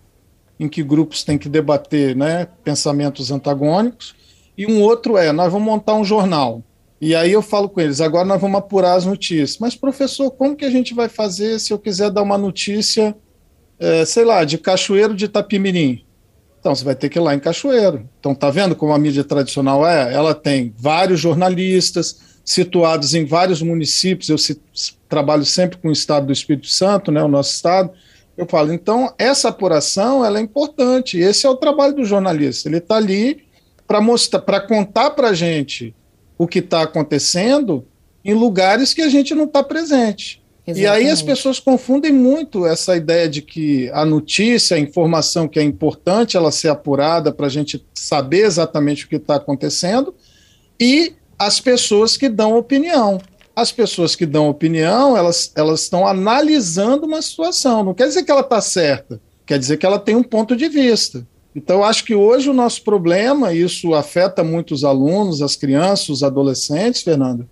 em 0.58 0.70
que 0.70 0.82
grupos 0.82 1.22
têm 1.22 1.36
que 1.36 1.50
debater 1.50 2.16
né, 2.16 2.48
pensamentos 2.64 3.30
antagônicos, 3.30 4.16
e 4.58 4.66
um 4.66 4.82
outro 4.82 5.16
é, 5.16 5.30
nós 5.30 5.52
vamos 5.52 5.66
montar 5.66 5.94
um 5.94 6.04
jornal. 6.04 6.64
E 7.00 7.14
aí 7.14 7.30
eu 7.30 7.40
falo 7.40 7.68
com 7.68 7.80
eles, 7.80 8.00
agora 8.00 8.24
nós 8.24 8.40
vamos 8.40 8.58
apurar 8.58 8.94
as 8.94 9.06
notícias. 9.06 9.56
Mas, 9.58 9.76
professor, 9.76 10.32
como 10.32 10.56
que 10.56 10.64
a 10.64 10.70
gente 10.70 10.92
vai 10.94 11.08
fazer 11.08 11.60
se 11.60 11.72
eu 11.72 11.78
quiser 11.78 12.10
dar 12.10 12.22
uma 12.22 12.36
notícia, 12.36 13.16
é, 13.78 14.04
sei 14.04 14.24
lá, 14.24 14.42
de 14.42 14.58
Cachoeiro 14.58 15.14
de 15.14 15.26
Itapimirim? 15.26 16.04
Então, 16.58 16.74
você 16.74 16.84
vai 16.84 16.96
ter 16.96 17.08
que 17.08 17.16
ir 17.16 17.22
lá 17.22 17.36
em 17.36 17.38
Cachoeiro. 17.38 18.08
Então, 18.18 18.34
tá 18.34 18.50
vendo 18.50 18.74
como 18.74 18.92
a 18.92 18.98
mídia 18.98 19.22
tradicional 19.22 19.86
é? 19.86 20.12
Ela 20.12 20.34
tem 20.34 20.74
vários 20.76 21.20
jornalistas 21.20 22.18
situados 22.44 23.14
em 23.14 23.24
vários 23.24 23.62
municípios. 23.62 24.28
Eu 24.28 24.38
se, 24.38 24.60
trabalho 25.08 25.44
sempre 25.44 25.78
com 25.78 25.88
o 25.88 25.92
estado 25.92 26.26
do 26.26 26.32
Espírito 26.32 26.66
Santo, 26.66 27.12
né, 27.12 27.22
o 27.22 27.28
nosso 27.28 27.54
estado. 27.54 27.92
Eu 28.36 28.44
falo, 28.44 28.72
então, 28.72 29.14
essa 29.16 29.50
apuração 29.50 30.24
ela 30.24 30.40
é 30.40 30.42
importante. 30.42 31.16
Esse 31.16 31.46
é 31.46 31.48
o 31.48 31.56
trabalho 31.56 31.94
do 31.94 32.04
jornalista. 32.04 32.68
Ele 32.68 32.78
está 32.78 32.96
ali 32.96 33.46
para 33.88 34.02
mostrar, 34.02 34.40
para 34.42 34.60
contar 34.60 35.10
para 35.10 35.30
a 35.30 35.34
gente 35.34 35.94
o 36.36 36.46
que 36.46 36.58
está 36.58 36.82
acontecendo 36.82 37.86
em 38.22 38.34
lugares 38.34 38.92
que 38.92 39.00
a 39.00 39.08
gente 39.08 39.34
não 39.34 39.44
está 39.44 39.62
presente. 39.62 40.42
Exatamente. 40.66 40.82
E 40.82 40.86
aí 40.86 41.10
as 41.10 41.22
pessoas 41.22 41.58
confundem 41.58 42.12
muito 42.12 42.66
essa 42.66 42.94
ideia 42.94 43.26
de 43.26 43.40
que 43.40 43.90
a 43.94 44.04
notícia, 44.04 44.76
a 44.76 44.80
informação 44.80 45.48
que 45.48 45.58
é 45.58 45.62
importante 45.62 46.36
ela 46.36 46.52
ser 46.52 46.68
apurada 46.68 47.32
para 47.32 47.46
a 47.46 47.48
gente 47.48 47.82
saber 47.94 48.44
exatamente 48.44 49.06
o 49.06 49.08
que 49.08 49.16
está 49.16 49.36
acontecendo, 49.36 50.14
e 50.78 51.14
as 51.38 51.58
pessoas 51.58 52.18
que 52.18 52.28
dão 52.28 52.56
opinião. 52.56 53.18
As 53.56 53.72
pessoas 53.72 54.14
que 54.14 54.26
dão 54.26 54.48
opinião, 54.48 55.16
elas, 55.16 55.50
elas 55.56 55.82
estão 55.82 56.06
analisando 56.06 57.06
uma 57.06 57.22
situação. 57.22 57.82
Não 57.82 57.94
quer 57.94 58.06
dizer 58.06 58.22
que 58.22 58.30
ela 58.30 58.42
está 58.42 58.60
certa, 58.60 59.18
quer 59.46 59.58
dizer 59.58 59.78
que 59.78 59.86
ela 59.86 59.98
tem 59.98 60.14
um 60.14 60.22
ponto 60.22 60.54
de 60.54 60.68
vista. 60.68 61.26
Então, 61.58 61.82
acho 61.82 62.04
que 62.04 62.14
hoje 62.14 62.48
o 62.48 62.54
nosso 62.54 62.84
problema, 62.84 63.52
isso 63.52 63.92
afeta 63.92 64.44
muito 64.44 64.72
os 64.72 64.84
alunos, 64.84 65.42
as 65.42 65.56
crianças, 65.56 66.08
os 66.08 66.22
adolescentes, 66.22 67.02
Fernando, 67.02 67.48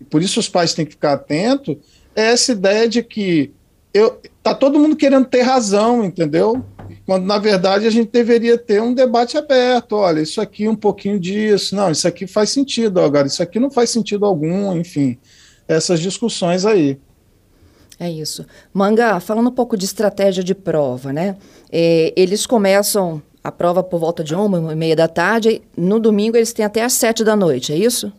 e 0.00 0.04
por 0.04 0.22
isso 0.22 0.40
os 0.40 0.48
pais 0.48 0.72
têm 0.72 0.86
que 0.86 0.92
ficar 0.92 1.12
atentos, 1.12 1.76
é 2.16 2.32
essa 2.32 2.52
ideia 2.52 2.88
de 2.88 3.02
que 3.02 3.52
eu, 3.92 4.18
tá 4.42 4.54
todo 4.54 4.78
mundo 4.78 4.96
querendo 4.96 5.26
ter 5.26 5.42
razão, 5.42 6.02
entendeu? 6.02 6.64
Quando, 7.04 7.26
na 7.26 7.36
verdade, 7.36 7.86
a 7.86 7.90
gente 7.90 8.10
deveria 8.10 8.56
ter 8.56 8.80
um 8.80 8.94
debate 8.94 9.36
aberto. 9.36 9.92
Olha, 9.96 10.20
isso 10.20 10.40
aqui, 10.40 10.66
um 10.66 10.74
pouquinho 10.74 11.20
disso. 11.20 11.74
Não, 11.76 11.90
isso 11.90 12.08
aqui 12.08 12.26
faz 12.26 12.50
sentido. 12.50 13.00
Agora, 13.00 13.26
isso 13.26 13.42
aqui 13.42 13.60
não 13.60 13.70
faz 13.70 13.90
sentido 13.90 14.24
algum. 14.24 14.76
Enfim, 14.76 15.18
essas 15.68 16.00
discussões 16.00 16.64
aí. 16.64 16.98
É 17.98 18.10
isso. 18.10 18.46
Manga, 18.72 19.20
falando 19.20 19.48
um 19.48 19.54
pouco 19.54 19.76
de 19.76 19.84
estratégia 19.84 20.42
de 20.42 20.54
prova, 20.54 21.12
né? 21.12 21.36
É, 21.70 22.12
eles 22.16 22.46
começam 22.46 23.22
a 23.42 23.50
prova 23.50 23.82
por 23.82 23.98
volta 23.98 24.22
de 24.22 24.34
uma, 24.34 24.58
uma 24.58 24.72
e 24.72 24.76
meia 24.76 24.96
da 24.96 25.08
tarde. 25.08 25.62
No 25.76 25.98
domingo 25.98 26.36
eles 26.36 26.52
têm 26.52 26.64
até 26.64 26.82
às 26.82 26.92
sete 26.92 27.24
da 27.24 27.34
noite, 27.34 27.72
é 27.72 27.76
isso? 27.76 28.12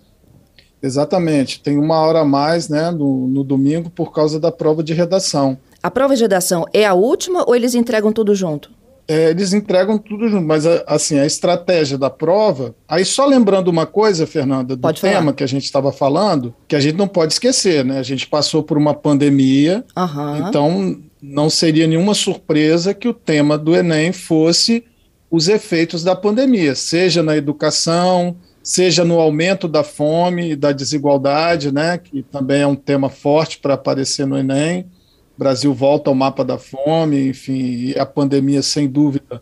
Exatamente. 0.81 1.59
Tem 1.61 1.77
uma 1.77 1.99
hora 1.99 2.21
a 2.21 2.25
mais 2.25 2.67
né, 2.67 2.89
no, 2.91 3.27
no 3.27 3.43
domingo 3.43 3.89
por 3.89 4.11
causa 4.11 4.39
da 4.39 4.51
prova 4.51 4.83
de 4.83 4.93
redação. 4.93 5.57
A 5.81 5.91
prova 5.91 6.15
de 6.15 6.21
redação 6.21 6.65
é 6.73 6.85
a 6.85 6.93
última 6.93 7.43
ou 7.47 7.55
eles 7.55 7.75
entregam 7.75 8.11
tudo 8.11 8.33
junto? 8.33 8.71
É, 9.07 9.31
eles 9.31 9.51
entregam 9.51 9.97
tudo 9.97 10.29
junto, 10.29 10.45
mas 10.45 10.65
assim, 10.87 11.19
a 11.19 11.25
estratégia 11.25 11.97
da 11.97 12.09
prova. 12.09 12.73
Aí, 12.87 13.03
só 13.03 13.25
lembrando 13.25 13.67
uma 13.67 13.85
coisa, 13.85 14.25
Fernanda, 14.25 14.75
do 14.75 14.81
pode 14.81 15.01
tema 15.01 15.19
falar. 15.19 15.33
que 15.33 15.43
a 15.43 15.47
gente 15.47 15.65
estava 15.65 15.91
falando, 15.91 16.53
que 16.67 16.75
a 16.75 16.79
gente 16.79 16.95
não 16.95 17.07
pode 17.07 17.33
esquecer, 17.33 17.83
né? 17.83 17.99
A 17.99 18.03
gente 18.03 18.27
passou 18.27 18.63
por 18.63 18.77
uma 18.77 18.93
pandemia, 18.93 19.83
uhum. 19.97 20.47
então 20.47 20.97
não 21.21 21.49
seria 21.49 21.87
nenhuma 21.87 22.13
surpresa 22.13 22.93
que 22.93 23.07
o 23.07 23.13
tema 23.13 23.57
do 23.57 23.75
Enem 23.75 24.13
fosse 24.13 24.85
os 25.31 25.47
efeitos 25.47 26.03
da 26.03 26.13
pandemia, 26.13 26.75
seja 26.75 27.23
na 27.23 27.37
educação, 27.37 28.35
seja 28.61 29.05
no 29.05 29.19
aumento 29.19 29.65
da 29.65 29.81
fome 29.81 30.51
e 30.51 30.55
da 30.57 30.73
desigualdade, 30.73 31.71
né, 31.71 31.97
que 31.97 32.21
também 32.21 32.61
é 32.61 32.67
um 32.67 32.75
tema 32.75 33.09
forte 33.09 33.57
para 33.57 33.75
aparecer 33.75 34.27
no 34.27 34.37
Enem. 34.37 34.91
O 35.35 35.39
Brasil 35.39 35.73
volta 35.73 36.09
ao 36.09 36.15
mapa 36.15 36.43
da 36.43 36.57
fome, 36.57 37.29
enfim, 37.29 37.53
e 37.53 37.97
a 37.97 38.05
pandemia, 38.05 38.61
sem 38.61 38.89
dúvida, 38.89 39.41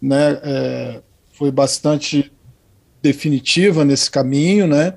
né, 0.00 0.40
é, 0.42 1.00
foi 1.34 1.50
bastante 1.50 2.32
definitiva 3.02 3.84
nesse 3.84 4.10
caminho, 4.10 4.66
né? 4.66 4.94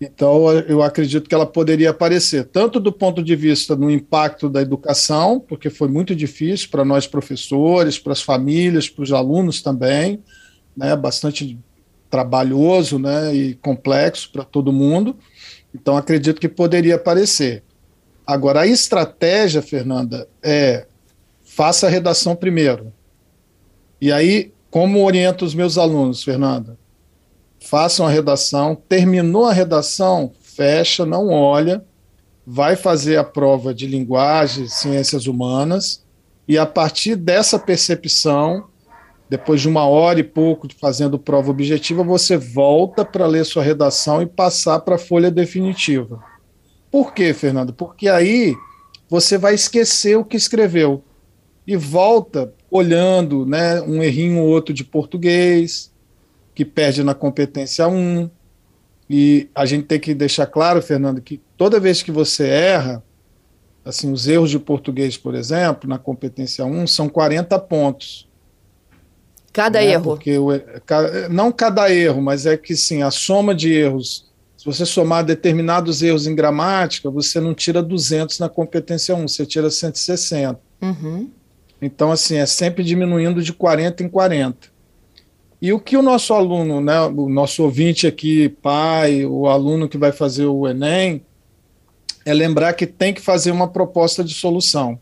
Então, 0.00 0.48
eu 0.52 0.80
acredito 0.80 1.28
que 1.28 1.34
ela 1.34 1.46
poderia 1.46 1.90
aparecer, 1.90 2.44
tanto 2.44 2.78
do 2.78 2.92
ponto 2.92 3.20
de 3.20 3.34
vista 3.34 3.74
do 3.74 3.90
impacto 3.90 4.48
da 4.48 4.62
educação, 4.62 5.40
porque 5.40 5.68
foi 5.68 5.88
muito 5.88 6.14
difícil 6.14 6.68
para 6.70 6.84
nós 6.84 7.06
professores, 7.06 7.98
para 7.98 8.12
as 8.12 8.22
famílias, 8.22 8.88
para 8.88 9.02
os 9.02 9.12
alunos 9.12 9.60
também, 9.60 10.22
né, 10.76 10.94
bastante 10.94 11.58
trabalhoso 12.08 12.96
né, 12.96 13.34
e 13.34 13.54
complexo 13.56 14.30
para 14.30 14.44
todo 14.44 14.72
mundo. 14.72 15.16
Então, 15.74 15.96
acredito 15.96 16.40
que 16.40 16.48
poderia 16.48 16.94
aparecer. 16.94 17.64
Agora, 18.24 18.60
a 18.60 18.66
estratégia, 18.66 19.60
Fernanda, 19.60 20.28
é 20.40 20.86
faça 21.42 21.88
a 21.88 21.90
redação 21.90 22.36
primeiro. 22.36 22.92
E 24.00 24.12
aí, 24.12 24.52
como 24.70 25.04
oriento 25.04 25.44
os 25.44 25.56
meus 25.56 25.76
alunos, 25.76 26.22
Fernanda? 26.22 26.77
Façam 27.60 28.06
a 28.06 28.10
redação, 28.10 28.76
terminou 28.88 29.46
a 29.46 29.52
redação, 29.52 30.32
fecha, 30.40 31.04
não 31.04 31.28
olha, 31.28 31.84
vai 32.46 32.76
fazer 32.76 33.16
a 33.16 33.24
prova 33.24 33.74
de 33.74 33.86
linguagem, 33.86 34.68
ciências 34.68 35.26
humanas, 35.26 36.02
e 36.48 36.56
a 36.56 36.64
partir 36.64 37.14
dessa 37.14 37.58
percepção, 37.58 38.64
depois 39.28 39.60
de 39.60 39.68
uma 39.68 39.84
hora 39.86 40.18
e 40.18 40.24
pouco 40.24 40.66
de 40.66 40.74
fazendo 40.74 41.18
prova 41.18 41.50
objetiva, 41.50 42.02
você 42.02 42.38
volta 42.38 43.04
para 43.04 43.26
ler 43.26 43.44
sua 43.44 43.62
redação 43.62 44.22
e 44.22 44.26
passar 44.26 44.80
para 44.80 44.94
a 44.94 44.98
folha 44.98 45.30
definitiva. 45.30 46.24
Por 46.90 47.12
quê, 47.12 47.34
Fernando? 47.34 47.74
Porque 47.74 48.08
aí 48.08 48.56
você 49.10 49.36
vai 49.36 49.54
esquecer 49.54 50.16
o 50.16 50.24
que 50.24 50.36
escreveu 50.36 51.04
e 51.66 51.76
volta 51.76 52.52
olhando 52.70 53.44
né, 53.44 53.80
um 53.82 54.02
errinho 54.02 54.40
ou 54.40 54.48
outro 54.48 54.72
de 54.72 54.84
português, 54.84 55.92
que 56.58 56.64
perde 56.64 57.04
na 57.04 57.14
competência 57.14 57.86
1. 57.86 58.28
E 59.08 59.48
a 59.54 59.64
gente 59.64 59.86
tem 59.86 60.00
que 60.00 60.12
deixar 60.12 60.44
claro, 60.44 60.82
Fernando, 60.82 61.20
que 61.20 61.40
toda 61.56 61.78
vez 61.78 62.02
que 62.02 62.10
você 62.10 62.48
erra, 62.48 63.00
assim, 63.84 64.10
os 64.10 64.26
erros 64.26 64.50
de 64.50 64.58
português, 64.58 65.16
por 65.16 65.36
exemplo, 65.36 65.88
na 65.88 65.98
competência 65.98 66.64
1, 66.64 66.84
são 66.88 67.08
40 67.08 67.56
pontos. 67.60 68.28
Cada 69.52 69.78
né? 69.78 69.92
erro. 69.92 70.02
Porque 70.02 70.36
o, 70.36 70.48
não 71.30 71.52
cada 71.52 71.94
erro, 71.94 72.20
mas 72.20 72.44
é 72.44 72.56
que 72.56 72.74
sim, 72.74 73.02
a 73.02 73.10
soma 73.12 73.54
de 73.54 73.72
erros. 73.72 74.26
Se 74.56 74.64
você 74.64 74.84
somar 74.84 75.24
determinados 75.24 76.02
erros 76.02 76.26
em 76.26 76.34
gramática, 76.34 77.08
você 77.08 77.38
não 77.38 77.54
tira 77.54 77.80
200 77.80 78.40
na 78.40 78.48
competência 78.48 79.14
1, 79.14 79.28
você 79.28 79.46
tira 79.46 79.70
160. 79.70 80.58
Uhum. 80.82 81.30
Então, 81.80 82.10
assim, 82.10 82.34
é 82.34 82.46
sempre 82.46 82.82
diminuindo 82.82 83.40
de 83.44 83.52
40 83.52 84.02
em 84.02 84.08
40. 84.08 84.76
E 85.60 85.72
o 85.72 85.80
que 85.80 85.96
o 85.96 86.02
nosso 86.02 86.32
aluno, 86.32 86.80
né, 86.80 87.00
o 87.00 87.28
nosso 87.28 87.64
ouvinte 87.64 88.06
aqui, 88.06 88.48
pai, 88.48 89.26
o 89.26 89.48
aluno 89.48 89.88
que 89.88 89.98
vai 89.98 90.12
fazer 90.12 90.46
o 90.46 90.68
Enem, 90.68 91.22
é 92.24 92.32
lembrar 92.32 92.74
que 92.74 92.86
tem 92.86 93.12
que 93.12 93.20
fazer 93.20 93.50
uma 93.50 93.66
proposta 93.66 94.22
de 94.22 94.34
solução. 94.34 95.00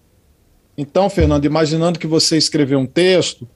Então, 0.79 1.11
Fernando, 1.11 1.45
imaginando 1.45 1.99
que 1.99 2.07
você 2.07 2.39
escreveu 2.39 2.79
um 2.79 2.87
texto, 2.87 3.47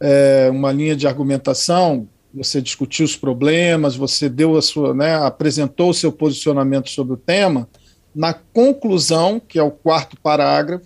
é, 0.00 0.50
uma 0.50 0.72
linha 0.72 0.96
de 0.96 1.06
argumentação, 1.06 2.08
você 2.34 2.60
discutiu 2.60 3.04
os 3.04 3.16
problemas, 3.16 3.94
você 3.94 4.28
deu 4.28 4.56
a 4.56 4.62
sua, 4.62 4.92
né, 4.94 5.14
apresentou 5.14 5.90
o 5.90 5.94
seu 5.94 6.10
posicionamento 6.10 6.90
sobre 6.90 7.14
o 7.14 7.16
tema, 7.16 7.68
na 8.14 8.34
conclusão, 8.34 9.40
que 9.40 9.58
é 9.58 9.62
o 9.62 9.70
quarto 9.70 10.18
parágrafo, 10.20 10.84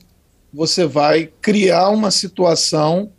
você 0.53 0.87
vai 0.87 1.31
criar 1.41 1.89
uma 1.89 2.11
situação 2.11 3.11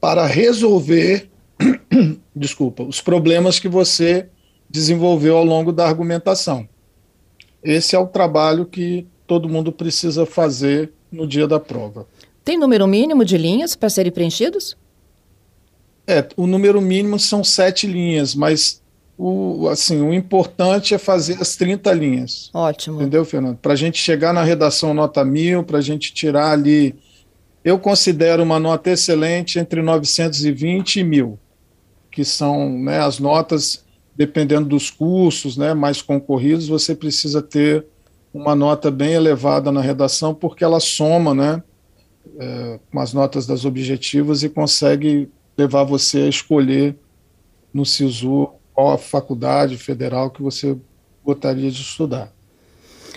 para 0.00 0.26
resolver 0.26 1.30
desculpa, 2.34 2.82
os 2.82 3.00
problemas 3.00 3.58
que 3.58 3.68
você 3.68 4.28
desenvolveu 4.68 5.36
ao 5.36 5.44
longo 5.44 5.72
da 5.72 5.86
argumentação. 5.86 6.68
Esse 7.62 7.96
é 7.96 7.98
o 7.98 8.06
trabalho 8.06 8.66
que 8.66 9.06
todo 9.26 9.48
mundo 9.48 9.72
precisa 9.72 10.26
fazer 10.26 10.92
no 11.10 11.26
dia 11.26 11.46
da 11.46 11.60
prova. 11.60 12.06
Tem 12.44 12.58
número 12.58 12.86
mínimo 12.86 13.24
de 13.24 13.38
linhas 13.38 13.74
para 13.74 13.88
serem 13.88 14.12
preenchidos? 14.12 14.76
É, 16.06 16.26
o 16.36 16.46
número 16.46 16.80
mínimo 16.80 17.18
são 17.18 17.42
sete 17.42 17.86
linhas, 17.86 18.34
mas 18.34 18.82
o, 19.16 19.68
assim, 19.68 20.00
o 20.02 20.12
importante 20.12 20.94
é 20.94 20.98
fazer 20.98 21.40
as 21.40 21.56
30 21.56 21.92
linhas. 21.92 22.50
Ótimo. 22.52 23.00
Entendeu, 23.00 23.24
Fernando? 23.24 23.56
Para 23.56 23.72
a 23.72 23.76
gente 23.76 23.98
chegar 23.98 24.32
na 24.34 24.42
redação 24.42 24.92
nota 24.92 25.24
mil, 25.24 25.64
para 25.64 25.78
a 25.78 25.82
gente 25.82 26.12
tirar 26.12 26.52
ali. 26.52 26.94
Eu 27.64 27.78
considero 27.78 28.42
uma 28.42 28.60
nota 28.60 28.90
excelente 28.90 29.58
entre 29.58 29.80
920 29.80 30.96
e 30.96 31.04
mil, 31.04 31.38
que 32.14 32.24
são 32.24 32.70
né, 32.78 33.00
as 33.00 33.18
notas, 33.18 33.84
dependendo 34.16 34.68
dos 34.68 34.88
cursos 34.88 35.56
né, 35.56 35.74
mais 35.74 36.00
concorridos, 36.00 36.68
você 36.68 36.94
precisa 36.94 37.42
ter 37.42 37.84
uma 38.32 38.54
nota 38.54 38.88
bem 38.88 39.14
elevada 39.14 39.72
na 39.72 39.80
redação, 39.80 40.32
porque 40.32 40.62
ela 40.62 40.78
soma 40.78 41.34
né, 41.34 41.62
é, 42.38 42.80
com 42.90 43.00
as 43.00 43.12
notas 43.12 43.48
das 43.48 43.64
objetivas 43.64 44.44
e 44.44 44.48
consegue 44.48 45.28
levar 45.58 45.82
você 45.82 46.22
a 46.22 46.28
escolher 46.28 46.96
no 47.72 47.84
SISU 47.84 48.48
qual 48.72 48.92
a 48.92 48.98
faculdade 48.98 49.76
federal 49.76 50.30
que 50.30 50.40
você 50.42 50.76
gostaria 51.24 51.70
de 51.70 51.80
estudar. 51.80 52.32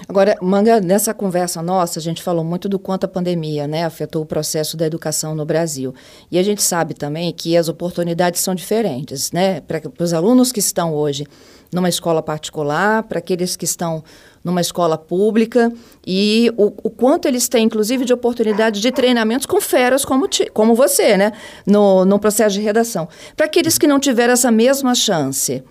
Agora, 0.08 0.38
Manga, 0.42 0.80
nessa 0.80 1.13
conversa 1.13 1.62
nossa, 1.62 2.00
a 2.00 2.01
gente 2.01 2.22
falou 2.22 2.44
muito 2.44 2.68
do 2.68 2.77
quanto 2.77 3.06
a 3.06 3.08
pandemia 3.08 3.68
né, 3.68 3.86
afetou 3.86 4.22
o 4.22 4.25
processo 4.25 4.75
da 4.75 4.86
educação 4.86 5.34
no 5.34 5.46
Brasil. 5.46 5.94
E 6.32 6.38
a 6.38 6.44
gente 6.44 6.62
sabe 6.62 6.94
também 6.94 7.32
que 7.34 7.56
as 7.56 7.68
oportunidades 7.68 8.42
são 8.42 8.54
diferentes, 8.54 9.32
né? 9.32 9.62
Para 9.62 9.82
os 10.00 10.13
alunos 10.13 10.51
que 10.51 10.60
estão 10.60 10.94
hoje 10.94 11.25
numa 11.72 11.89
escola 11.89 12.22
particular, 12.22 13.04
para 13.04 13.20
aqueles 13.20 13.56
que 13.56 13.66
estão 13.66 14.04
numa 14.44 14.62
escola 14.62 14.98
pública 14.98 15.72
e 16.06 16.51
o, 16.56 16.68
o, 16.84 16.89
quanto 16.89 17.27
eles 17.27 17.50
têm, 17.50 17.66
inclusive, 17.66 18.06
de 18.06 18.13
oportunidade 18.13 18.80
de 18.80 18.92
treinamentos 18.92 19.46
com 19.46 19.60
feras 19.60 20.06
como, 20.06 20.27
ti, 20.27 20.50
como 20.54 20.74
você, 20.74 21.18
né? 21.18 21.34
No, 21.66 22.06
no 22.06 22.20
processo 22.20 22.56
de 22.56 22.62
redação. 22.62 23.10
Para 23.36 23.46
aqueles 23.46 23.77
que 23.77 23.88
não 23.88 24.00
tiveram 24.00 24.34
essa 24.34 24.51
mesma 24.51 24.96
chance, 24.96 25.63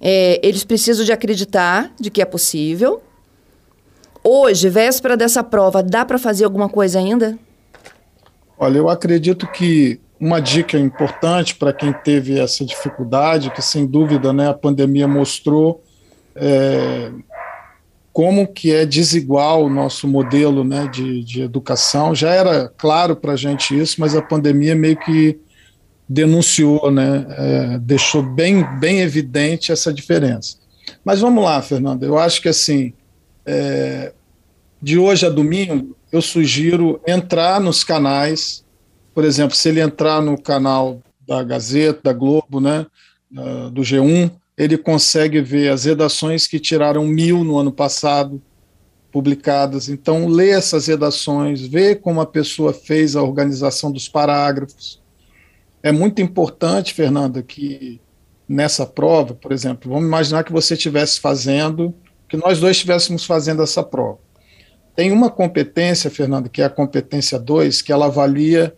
é, 0.00 0.38
eles 0.42 0.64
precisam 0.64 1.04
de 1.04 1.12
acreditar 1.12 1.92
de 1.98 2.10
que 2.10 2.20
é 2.20 2.24
possível. 2.24 3.02
Hoje, 4.30 4.68
véspera 4.68 5.16
dessa 5.16 5.42
prova, 5.42 5.82
dá 5.82 6.04
para 6.04 6.18
fazer 6.18 6.44
alguma 6.44 6.68
coisa 6.68 6.98
ainda? 6.98 7.38
Olha, 8.58 8.76
eu 8.76 8.90
acredito 8.90 9.46
que 9.46 9.98
uma 10.20 10.38
dica 10.38 10.78
importante 10.78 11.54
para 11.54 11.72
quem 11.72 11.94
teve 11.94 12.38
essa 12.38 12.62
dificuldade, 12.62 13.50
que 13.50 13.62
sem 13.62 13.86
dúvida 13.86 14.30
né, 14.30 14.46
a 14.46 14.52
pandemia 14.52 15.08
mostrou 15.08 15.82
é, 16.36 17.10
como 18.12 18.46
que 18.46 18.70
é 18.70 18.84
desigual 18.84 19.64
o 19.64 19.70
nosso 19.70 20.06
modelo 20.06 20.62
né, 20.62 20.86
de, 20.92 21.24
de 21.24 21.40
educação. 21.40 22.14
Já 22.14 22.28
era 22.28 22.70
claro 22.76 23.16
para 23.16 23.32
a 23.32 23.36
gente 23.36 23.80
isso, 23.80 23.98
mas 23.98 24.14
a 24.14 24.20
pandemia 24.20 24.74
meio 24.76 24.98
que 24.98 25.40
denunciou, 26.06 26.90
né, 26.90 27.26
é, 27.30 27.78
deixou 27.78 28.22
bem, 28.22 28.62
bem 28.78 29.00
evidente 29.00 29.72
essa 29.72 29.90
diferença. 29.90 30.58
Mas 31.02 31.18
vamos 31.18 31.42
lá, 31.42 31.62
Fernando, 31.62 32.02
eu 32.02 32.18
acho 32.18 32.42
que 32.42 32.48
assim, 32.50 32.92
é, 33.46 34.12
de 34.80 34.98
hoje 34.98 35.26
a 35.26 35.30
domingo, 35.30 35.96
eu 36.10 36.22
sugiro 36.22 37.00
entrar 37.06 37.60
nos 37.60 37.82
canais, 37.84 38.64
por 39.14 39.24
exemplo, 39.24 39.56
se 39.56 39.68
ele 39.68 39.80
entrar 39.80 40.22
no 40.22 40.40
canal 40.40 41.00
da 41.26 41.42
Gazeta, 41.42 42.00
da 42.04 42.12
Globo, 42.12 42.60
né, 42.60 42.86
do 43.72 43.82
G1, 43.82 44.30
ele 44.56 44.78
consegue 44.78 45.40
ver 45.40 45.70
as 45.70 45.84
redações 45.84 46.46
que 46.46 46.58
tiraram 46.58 47.04
mil 47.06 47.44
no 47.44 47.58
ano 47.58 47.70
passado, 47.70 48.42
publicadas. 49.10 49.88
Então, 49.88 50.26
lê 50.28 50.50
essas 50.50 50.86
redações, 50.86 51.66
vê 51.66 51.94
como 51.94 52.20
a 52.20 52.26
pessoa 52.26 52.72
fez 52.72 53.16
a 53.16 53.22
organização 53.22 53.90
dos 53.90 54.08
parágrafos. 54.08 55.00
É 55.82 55.90
muito 55.92 56.20
importante, 56.20 56.92
Fernanda, 56.92 57.42
que 57.42 58.00
nessa 58.48 58.86
prova, 58.86 59.34
por 59.34 59.52
exemplo, 59.52 59.90
vamos 59.90 60.06
imaginar 60.06 60.44
que 60.44 60.52
você 60.52 60.74
estivesse 60.74 61.20
fazendo, 61.20 61.94
que 62.28 62.36
nós 62.36 62.60
dois 62.60 62.76
estivéssemos 62.76 63.24
fazendo 63.24 63.62
essa 63.62 63.82
prova. 63.82 64.18
Tem 64.98 65.12
uma 65.12 65.30
competência, 65.30 66.10
Fernanda, 66.10 66.48
que 66.48 66.60
é 66.60 66.64
a 66.64 66.68
competência 66.68 67.38
2, 67.38 67.82
que 67.82 67.92
ela 67.92 68.06
avalia 68.06 68.76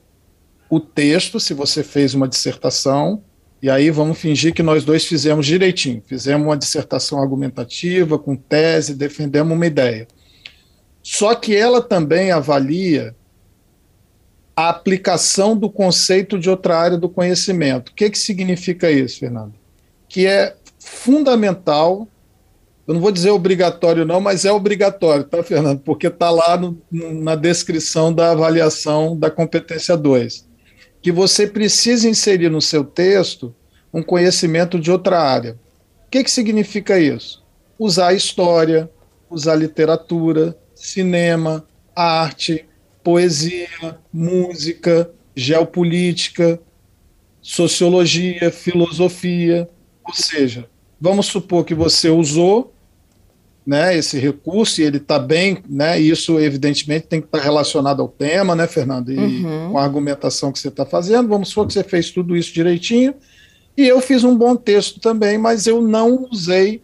o 0.68 0.78
texto, 0.78 1.40
se 1.40 1.54
você 1.54 1.82
fez 1.82 2.12
uma 2.12 2.28
dissertação, 2.28 3.22
e 3.62 3.70
aí 3.70 3.90
vamos 3.90 4.18
fingir 4.18 4.52
que 4.52 4.62
nós 4.62 4.84
dois 4.84 5.06
fizemos 5.06 5.46
direitinho, 5.46 6.02
fizemos 6.04 6.46
uma 6.46 6.58
dissertação 6.58 7.22
argumentativa, 7.22 8.18
com 8.18 8.36
tese, 8.36 8.94
defendemos 8.94 9.56
uma 9.56 9.66
ideia. 9.66 10.06
Só 11.02 11.34
que 11.34 11.56
ela 11.56 11.80
também 11.80 12.30
avalia 12.30 13.16
a 14.54 14.68
aplicação 14.68 15.56
do 15.56 15.70
conceito 15.70 16.38
de 16.38 16.50
outra 16.50 16.76
área 16.76 16.98
do 16.98 17.08
conhecimento. 17.08 17.88
O 17.88 17.94
que, 17.94 18.10
que 18.10 18.18
significa 18.18 18.90
isso, 18.90 19.20
Fernando? 19.20 19.54
Que 20.06 20.26
é 20.26 20.54
fundamental, 20.78 22.06
eu 22.90 22.94
não 22.94 23.00
vou 23.00 23.12
dizer 23.12 23.30
obrigatório 23.30 24.04
não, 24.04 24.20
mas 24.20 24.44
é 24.44 24.52
obrigatório, 24.52 25.22
tá, 25.22 25.42
Fernando? 25.42 25.80
Porque 25.80 26.08
está 26.08 26.28
lá 26.28 26.56
no, 26.56 26.76
na 26.90 27.36
descrição 27.36 28.12
da 28.12 28.32
avaliação 28.32 29.16
da 29.16 29.30
competência 29.30 29.96
2 29.96 30.50
que 31.02 31.10
você 31.10 31.46
precisa 31.46 32.08
inserir 32.08 32.50
no 32.50 32.60
seu 32.60 32.84
texto 32.84 33.54
um 33.92 34.02
conhecimento 34.02 34.78
de 34.78 34.90
outra 34.90 35.20
área. 35.20 35.58
O 36.06 36.10
que, 36.10 36.24
que 36.24 36.30
significa 36.30 36.98
isso? 36.98 37.44
Usar 37.78 38.12
história, 38.12 38.90
usar 39.30 39.54
literatura, 39.54 40.56
cinema, 40.74 41.64
arte, 41.94 42.66
poesia, 43.02 43.98
música, 44.12 45.10
geopolítica, 45.34 46.60
sociologia, 47.40 48.50
filosofia. 48.50 49.68
Ou 50.04 50.12
seja, 50.12 50.68
vamos 51.00 51.26
supor 51.26 51.64
que 51.64 51.74
você 51.74 52.10
usou 52.10 52.74
né, 53.70 53.96
esse 53.96 54.18
recurso 54.18 54.80
e 54.80 54.84
ele 54.84 54.96
está 54.96 55.16
bem, 55.16 55.62
né, 55.68 55.96
isso 55.96 56.40
evidentemente 56.40 57.06
tem 57.06 57.20
que 57.20 57.28
estar 57.28 57.38
tá 57.38 57.44
relacionado 57.44 58.02
ao 58.02 58.08
tema, 58.08 58.56
né, 58.56 58.66
Fernando, 58.66 59.12
e 59.12 59.16
uhum. 59.16 59.70
com 59.70 59.78
a 59.78 59.84
argumentação 59.84 60.50
que 60.50 60.58
você 60.58 60.66
está 60.66 60.84
fazendo. 60.84 61.28
Vamos 61.28 61.50
supor 61.50 61.68
que 61.68 61.74
você 61.74 61.84
fez 61.84 62.10
tudo 62.10 62.36
isso 62.36 62.52
direitinho 62.52 63.14
e 63.76 63.86
eu 63.86 64.00
fiz 64.00 64.24
um 64.24 64.36
bom 64.36 64.56
texto 64.56 64.98
também, 64.98 65.38
mas 65.38 65.68
eu 65.68 65.80
não 65.80 66.26
usei 66.32 66.82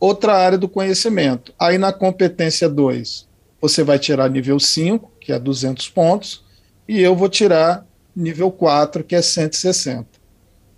outra 0.00 0.34
área 0.34 0.58
do 0.58 0.68
conhecimento. 0.68 1.54
Aí 1.56 1.78
na 1.78 1.92
competência 1.92 2.68
2, 2.68 3.28
você 3.60 3.84
vai 3.84 3.96
tirar 3.96 4.28
nível 4.28 4.58
5, 4.58 5.08
que 5.20 5.30
é 5.30 5.38
200 5.38 5.88
pontos, 5.90 6.42
e 6.88 7.00
eu 7.00 7.14
vou 7.14 7.28
tirar 7.28 7.86
nível 8.16 8.50
4, 8.50 9.04
que 9.04 9.14
é 9.14 9.22
160. 9.22 10.08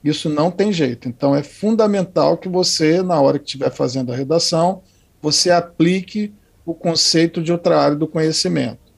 Isso 0.05 0.29
não 0.29 0.51
tem 0.51 0.71
jeito. 0.75 1.09
Então 1.09 1.35
é 1.35 1.43
fundamental 1.43 2.37
que 2.37 2.51
você, 2.51 3.03
na 3.03 3.19
hora 3.19 3.39
que 3.39 3.47
estiver 3.47 3.71
fazendo 3.71 4.13
a 4.13 4.17
redação, 4.17 4.83
você 5.21 5.51
aplique 5.51 6.33
o 6.65 6.75
conceito 6.75 7.43
de 7.43 7.51
outra 7.51 7.81
área 7.81 7.97
do 7.97 8.07
conhecimento. 8.07 8.89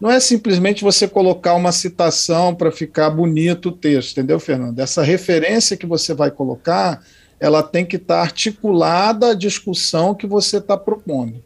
Não 0.00 0.10
é 0.10 0.18
simplesmente 0.18 0.82
você 0.82 1.06
colocar 1.06 1.54
uma 1.54 1.72
citação 1.72 2.54
para 2.54 2.72
ficar 2.72 3.10
bonito 3.10 3.68
o 3.68 3.72
texto, 3.72 4.12
entendeu, 4.12 4.40
Fernando? 4.40 4.78
Essa 4.78 5.02
referência 5.02 5.76
que 5.76 5.86
você 5.86 6.14
vai 6.14 6.30
colocar, 6.30 7.04
ela 7.38 7.62
tem 7.62 7.84
que 7.84 7.96
estar 7.96 8.16
tá 8.16 8.20
articulada 8.22 9.32
à 9.32 9.34
discussão 9.34 10.14
que 10.14 10.26
você 10.26 10.56
está 10.56 10.76
propondo, 10.76 11.42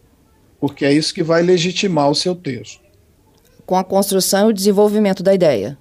porque 0.60 0.84
é 0.84 0.92
isso 0.92 1.12
que 1.12 1.22
vai 1.22 1.42
legitimar 1.42 2.08
o 2.08 2.14
seu 2.14 2.34
texto. 2.34 2.80
Com 3.66 3.76
a 3.76 3.82
construção 3.82 4.48
e 4.48 4.50
o 4.50 4.54
desenvolvimento 4.54 5.22
da 5.22 5.34
ideia. 5.34 5.76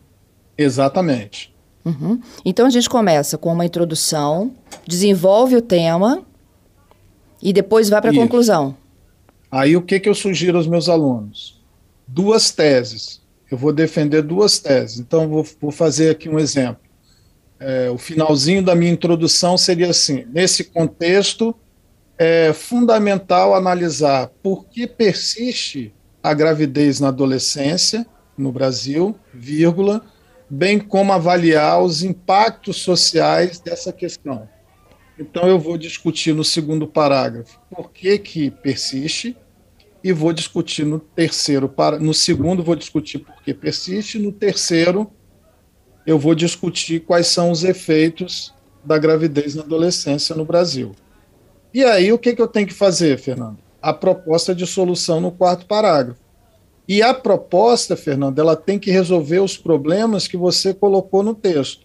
Exatamente. 0.57 1.53
Uhum. 1.85 2.19
Então 2.43 2.65
a 2.65 2.69
gente 2.69 2.89
começa 2.89 3.37
com 3.37 3.51
uma 3.53 3.65
introdução, 3.65 4.51
desenvolve 4.87 5.55
o 5.55 5.61
tema, 5.61 6.23
e 7.43 7.51
depois 7.51 7.89
vai 7.89 8.01
para 8.01 8.12
a 8.12 8.15
conclusão. 8.15 8.77
Aí 9.51 9.75
o 9.75 9.82
que, 9.82 9.99
que 9.99 10.08
eu 10.08 10.15
sugiro 10.15 10.58
aos 10.58 10.65
meus 10.65 10.88
alunos? 10.88 11.62
Duas 12.08 12.51
teses. 12.51 13.21
Eu 13.51 13.58
vou 13.58 13.73
defender 13.73 14.21
duas 14.21 14.58
teses. 14.58 14.99
Então, 14.99 15.27
vou, 15.27 15.45
vou 15.62 15.71
fazer 15.71 16.10
aqui 16.10 16.29
um 16.29 16.39
exemplo. 16.39 16.82
É, 17.60 17.89
o 17.89 17.97
finalzinho 17.97 18.63
da 18.63 18.73
minha 18.73 18.91
introdução 18.91 19.58
seria 19.58 19.89
assim: 19.89 20.25
nesse 20.34 20.63
contexto, 20.63 21.53
é 22.17 22.51
fundamental 22.53 23.53
analisar 23.53 24.32
por 24.41 24.65
que 24.65 24.88
persiste 24.88 25.93
a 26.21 26.34
gravidez 26.34 26.99
na 26.99 27.10
adolescência 27.10 28.06
no 28.38 28.51
Brasil, 28.51 29.15
vírgula, 29.34 30.01
bem 30.49 30.79
como 30.79 31.13
avaliar 31.13 31.82
os 31.82 32.03
impactos 32.03 32.77
sociais 32.77 33.60
dessa 33.60 33.91
questão. 33.91 34.47
Então 35.23 35.47
eu 35.47 35.57
vou 35.57 35.77
discutir 35.77 36.36
no 36.36 36.43
segundo 36.43 36.86
parágrafo 36.86 37.57
por 37.73 37.91
que, 37.91 38.17
que 38.17 38.51
persiste 38.51 39.38
e 40.03 40.12
vou 40.12 40.33
discutir 40.33 40.86
no 40.86 40.99
terceiro, 40.99 41.73
no 42.01 42.13
segundo 42.13 42.62
vou 42.62 42.75
discutir 42.75 43.19
por 43.19 43.41
que 43.41 43.53
persiste, 43.53 44.19
no 44.19 44.33
terceiro 44.33 45.09
eu 46.05 46.19
vou 46.19 46.36
discutir 46.36 46.99
quais 47.05 47.27
são 47.27 47.51
os 47.51 47.63
efeitos 47.63 48.53
da 48.83 48.97
gravidez 48.97 49.55
na 49.55 49.63
adolescência 49.63 50.36
no 50.36 50.43
Brasil. 50.43 50.91
E 51.73 51.86
aí 51.86 52.12
o 52.12 52.19
que, 52.19 52.36
que 52.36 52.41
eu 52.41 52.47
tenho 52.47 52.67
que 52.67 52.73
fazer, 52.73 53.17
Fernando? 53.17 53.59
A 53.81 53.93
proposta 53.93 54.53
de 54.53 54.67
solução 54.67 55.21
no 55.21 55.31
quarto 55.31 55.65
parágrafo. 55.65 56.19
E 56.86 57.01
a 57.01 57.13
proposta, 57.13 57.95
Fernando, 57.95 58.39
ela 58.39 58.57
tem 58.57 58.77
que 58.77 58.91
resolver 58.91 59.39
os 59.39 59.55
problemas 59.55 60.27
que 60.27 60.36
você 60.36 60.73
colocou 60.73 61.23
no 61.23 61.33
texto. 61.33 61.82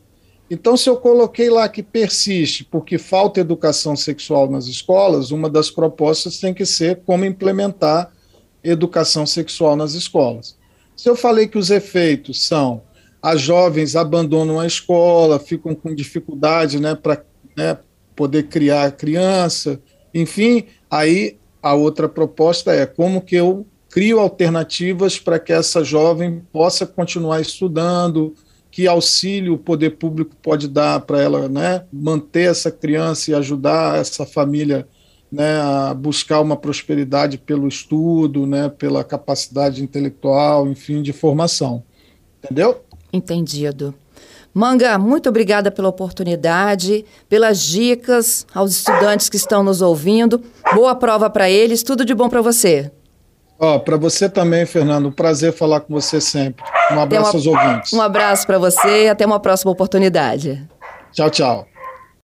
Então, 0.50 0.76
se 0.76 0.88
eu 0.88 0.96
coloquei 0.96 1.50
lá 1.50 1.68
que 1.68 1.82
persiste 1.82 2.64
porque 2.64 2.96
falta 2.96 3.40
educação 3.40 3.94
sexual 3.94 4.50
nas 4.50 4.66
escolas, 4.66 5.30
uma 5.30 5.50
das 5.50 5.70
propostas 5.70 6.38
tem 6.38 6.54
que 6.54 6.64
ser 6.64 7.02
como 7.04 7.24
implementar 7.24 8.10
educação 8.64 9.26
sexual 9.26 9.76
nas 9.76 9.92
escolas. 9.92 10.56
Se 10.96 11.08
eu 11.08 11.14
falei 11.14 11.46
que 11.46 11.58
os 11.58 11.70
efeitos 11.70 12.46
são 12.46 12.82
as 13.20 13.40
jovens 13.40 13.96
abandonam 13.96 14.60
a 14.60 14.66
escola, 14.66 15.38
ficam 15.38 15.74
com 15.74 15.94
dificuldade 15.94 16.80
né, 16.80 16.94
para 16.94 17.24
né, 17.56 17.78
poder 18.14 18.44
criar 18.44 18.92
criança, 18.92 19.80
enfim, 20.14 20.66
aí 20.90 21.36
a 21.62 21.74
outra 21.74 22.08
proposta 22.08 22.72
é 22.72 22.86
como 22.86 23.20
que 23.20 23.34
eu 23.34 23.66
crio 23.90 24.20
alternativas 24.20 25.18
para 25.18 25.38
que 25.38 25.52
essa 25.52 25.82
jovem 25.82 26.42
possa 26.52 26.86
continuar 26.86 27.40
estudando, 27.40 28.34
que 28.70 28.86
auxílio 28.86 29.54
o 29.54 29.58
poder 29.58 29.96
público 29.96 30.36
pode 30.42 30.68
dar 30.68 31.00
para 31.00 31.20
ela 31.22 31.48
né, 31.48 31.84
manter 31.92 32.50
essa 32.50 32.70
criança 32.70 33.30
e 33.30 33.34
ajudar 33.34 33.98
essa 33.98 34.26
família 34.26 34.86
né, 35.30 35.60
a 35.60 35.94
buscar 35.94 36.40
uma 36.40 36.56
prosperidade 36.56 37.38
pelo 37.38 37.68
estudo, 37.68 38.46
né, 38.46 38.68
pela 38.68 39.04
capacidade 39.04 39.82
intelectual, 39.82 40.66
enfim, 40.68 41.02
de 41.02 41.12
formação. 41.12 41.82
Entendeu? 42.42 42.82
Entendido. 43.12 43.94
Manga, 44.52 44.98
muito 44.98 45.28
obrigada 45.28 45.70
pela 45.70 45.88
oportunidade, 45.88 47.04
pelas 47.28 47.60
dicas 47.60 48.46
aos 48.54 48.72
estudantes 48.72 49.28
que 49.28 49.36
estão 49.36 49.62
nos 49.62 49.82
ouvindo. 49.82 50.42
Boa 50.74 50.94
prova 50.94 51.28
para 51.30 51.50
eles, 51.50 51.82
tudo 51.82 52.04
de 52.04 52.14
bom 52.14 52.28
para 52.28 52.40
você. 52.40 52.90
Ó, 53.58 53.78
para 53.78 53.96
você 53.96 54.28
também, 54.28 54.64
Fernando, 54.64 55.08
um 55.08 55.12
prazer 55.12 55.52
falar 55.52 55.80
com 55.80 55.92
você 55.92 56.20
sempre. 56.20 56.64
Um 56.90 57.00
abraço 57.00 57.24
uma, 57.24 57.32
aos 57.34 57.46
ouvintes. 57.46 57.92
Um 57.92 58.02
abraço 58.02 58.46
para 58.46 58.58
você 58.58 59.04
e 59.04 59.08
até 59.08 59.26
uma 59.26 59.40
próxima 59.40 59.70
oportunidade. 59.70 60.66
Tchau, 61.12 61.30
tchau. 61.30 61.66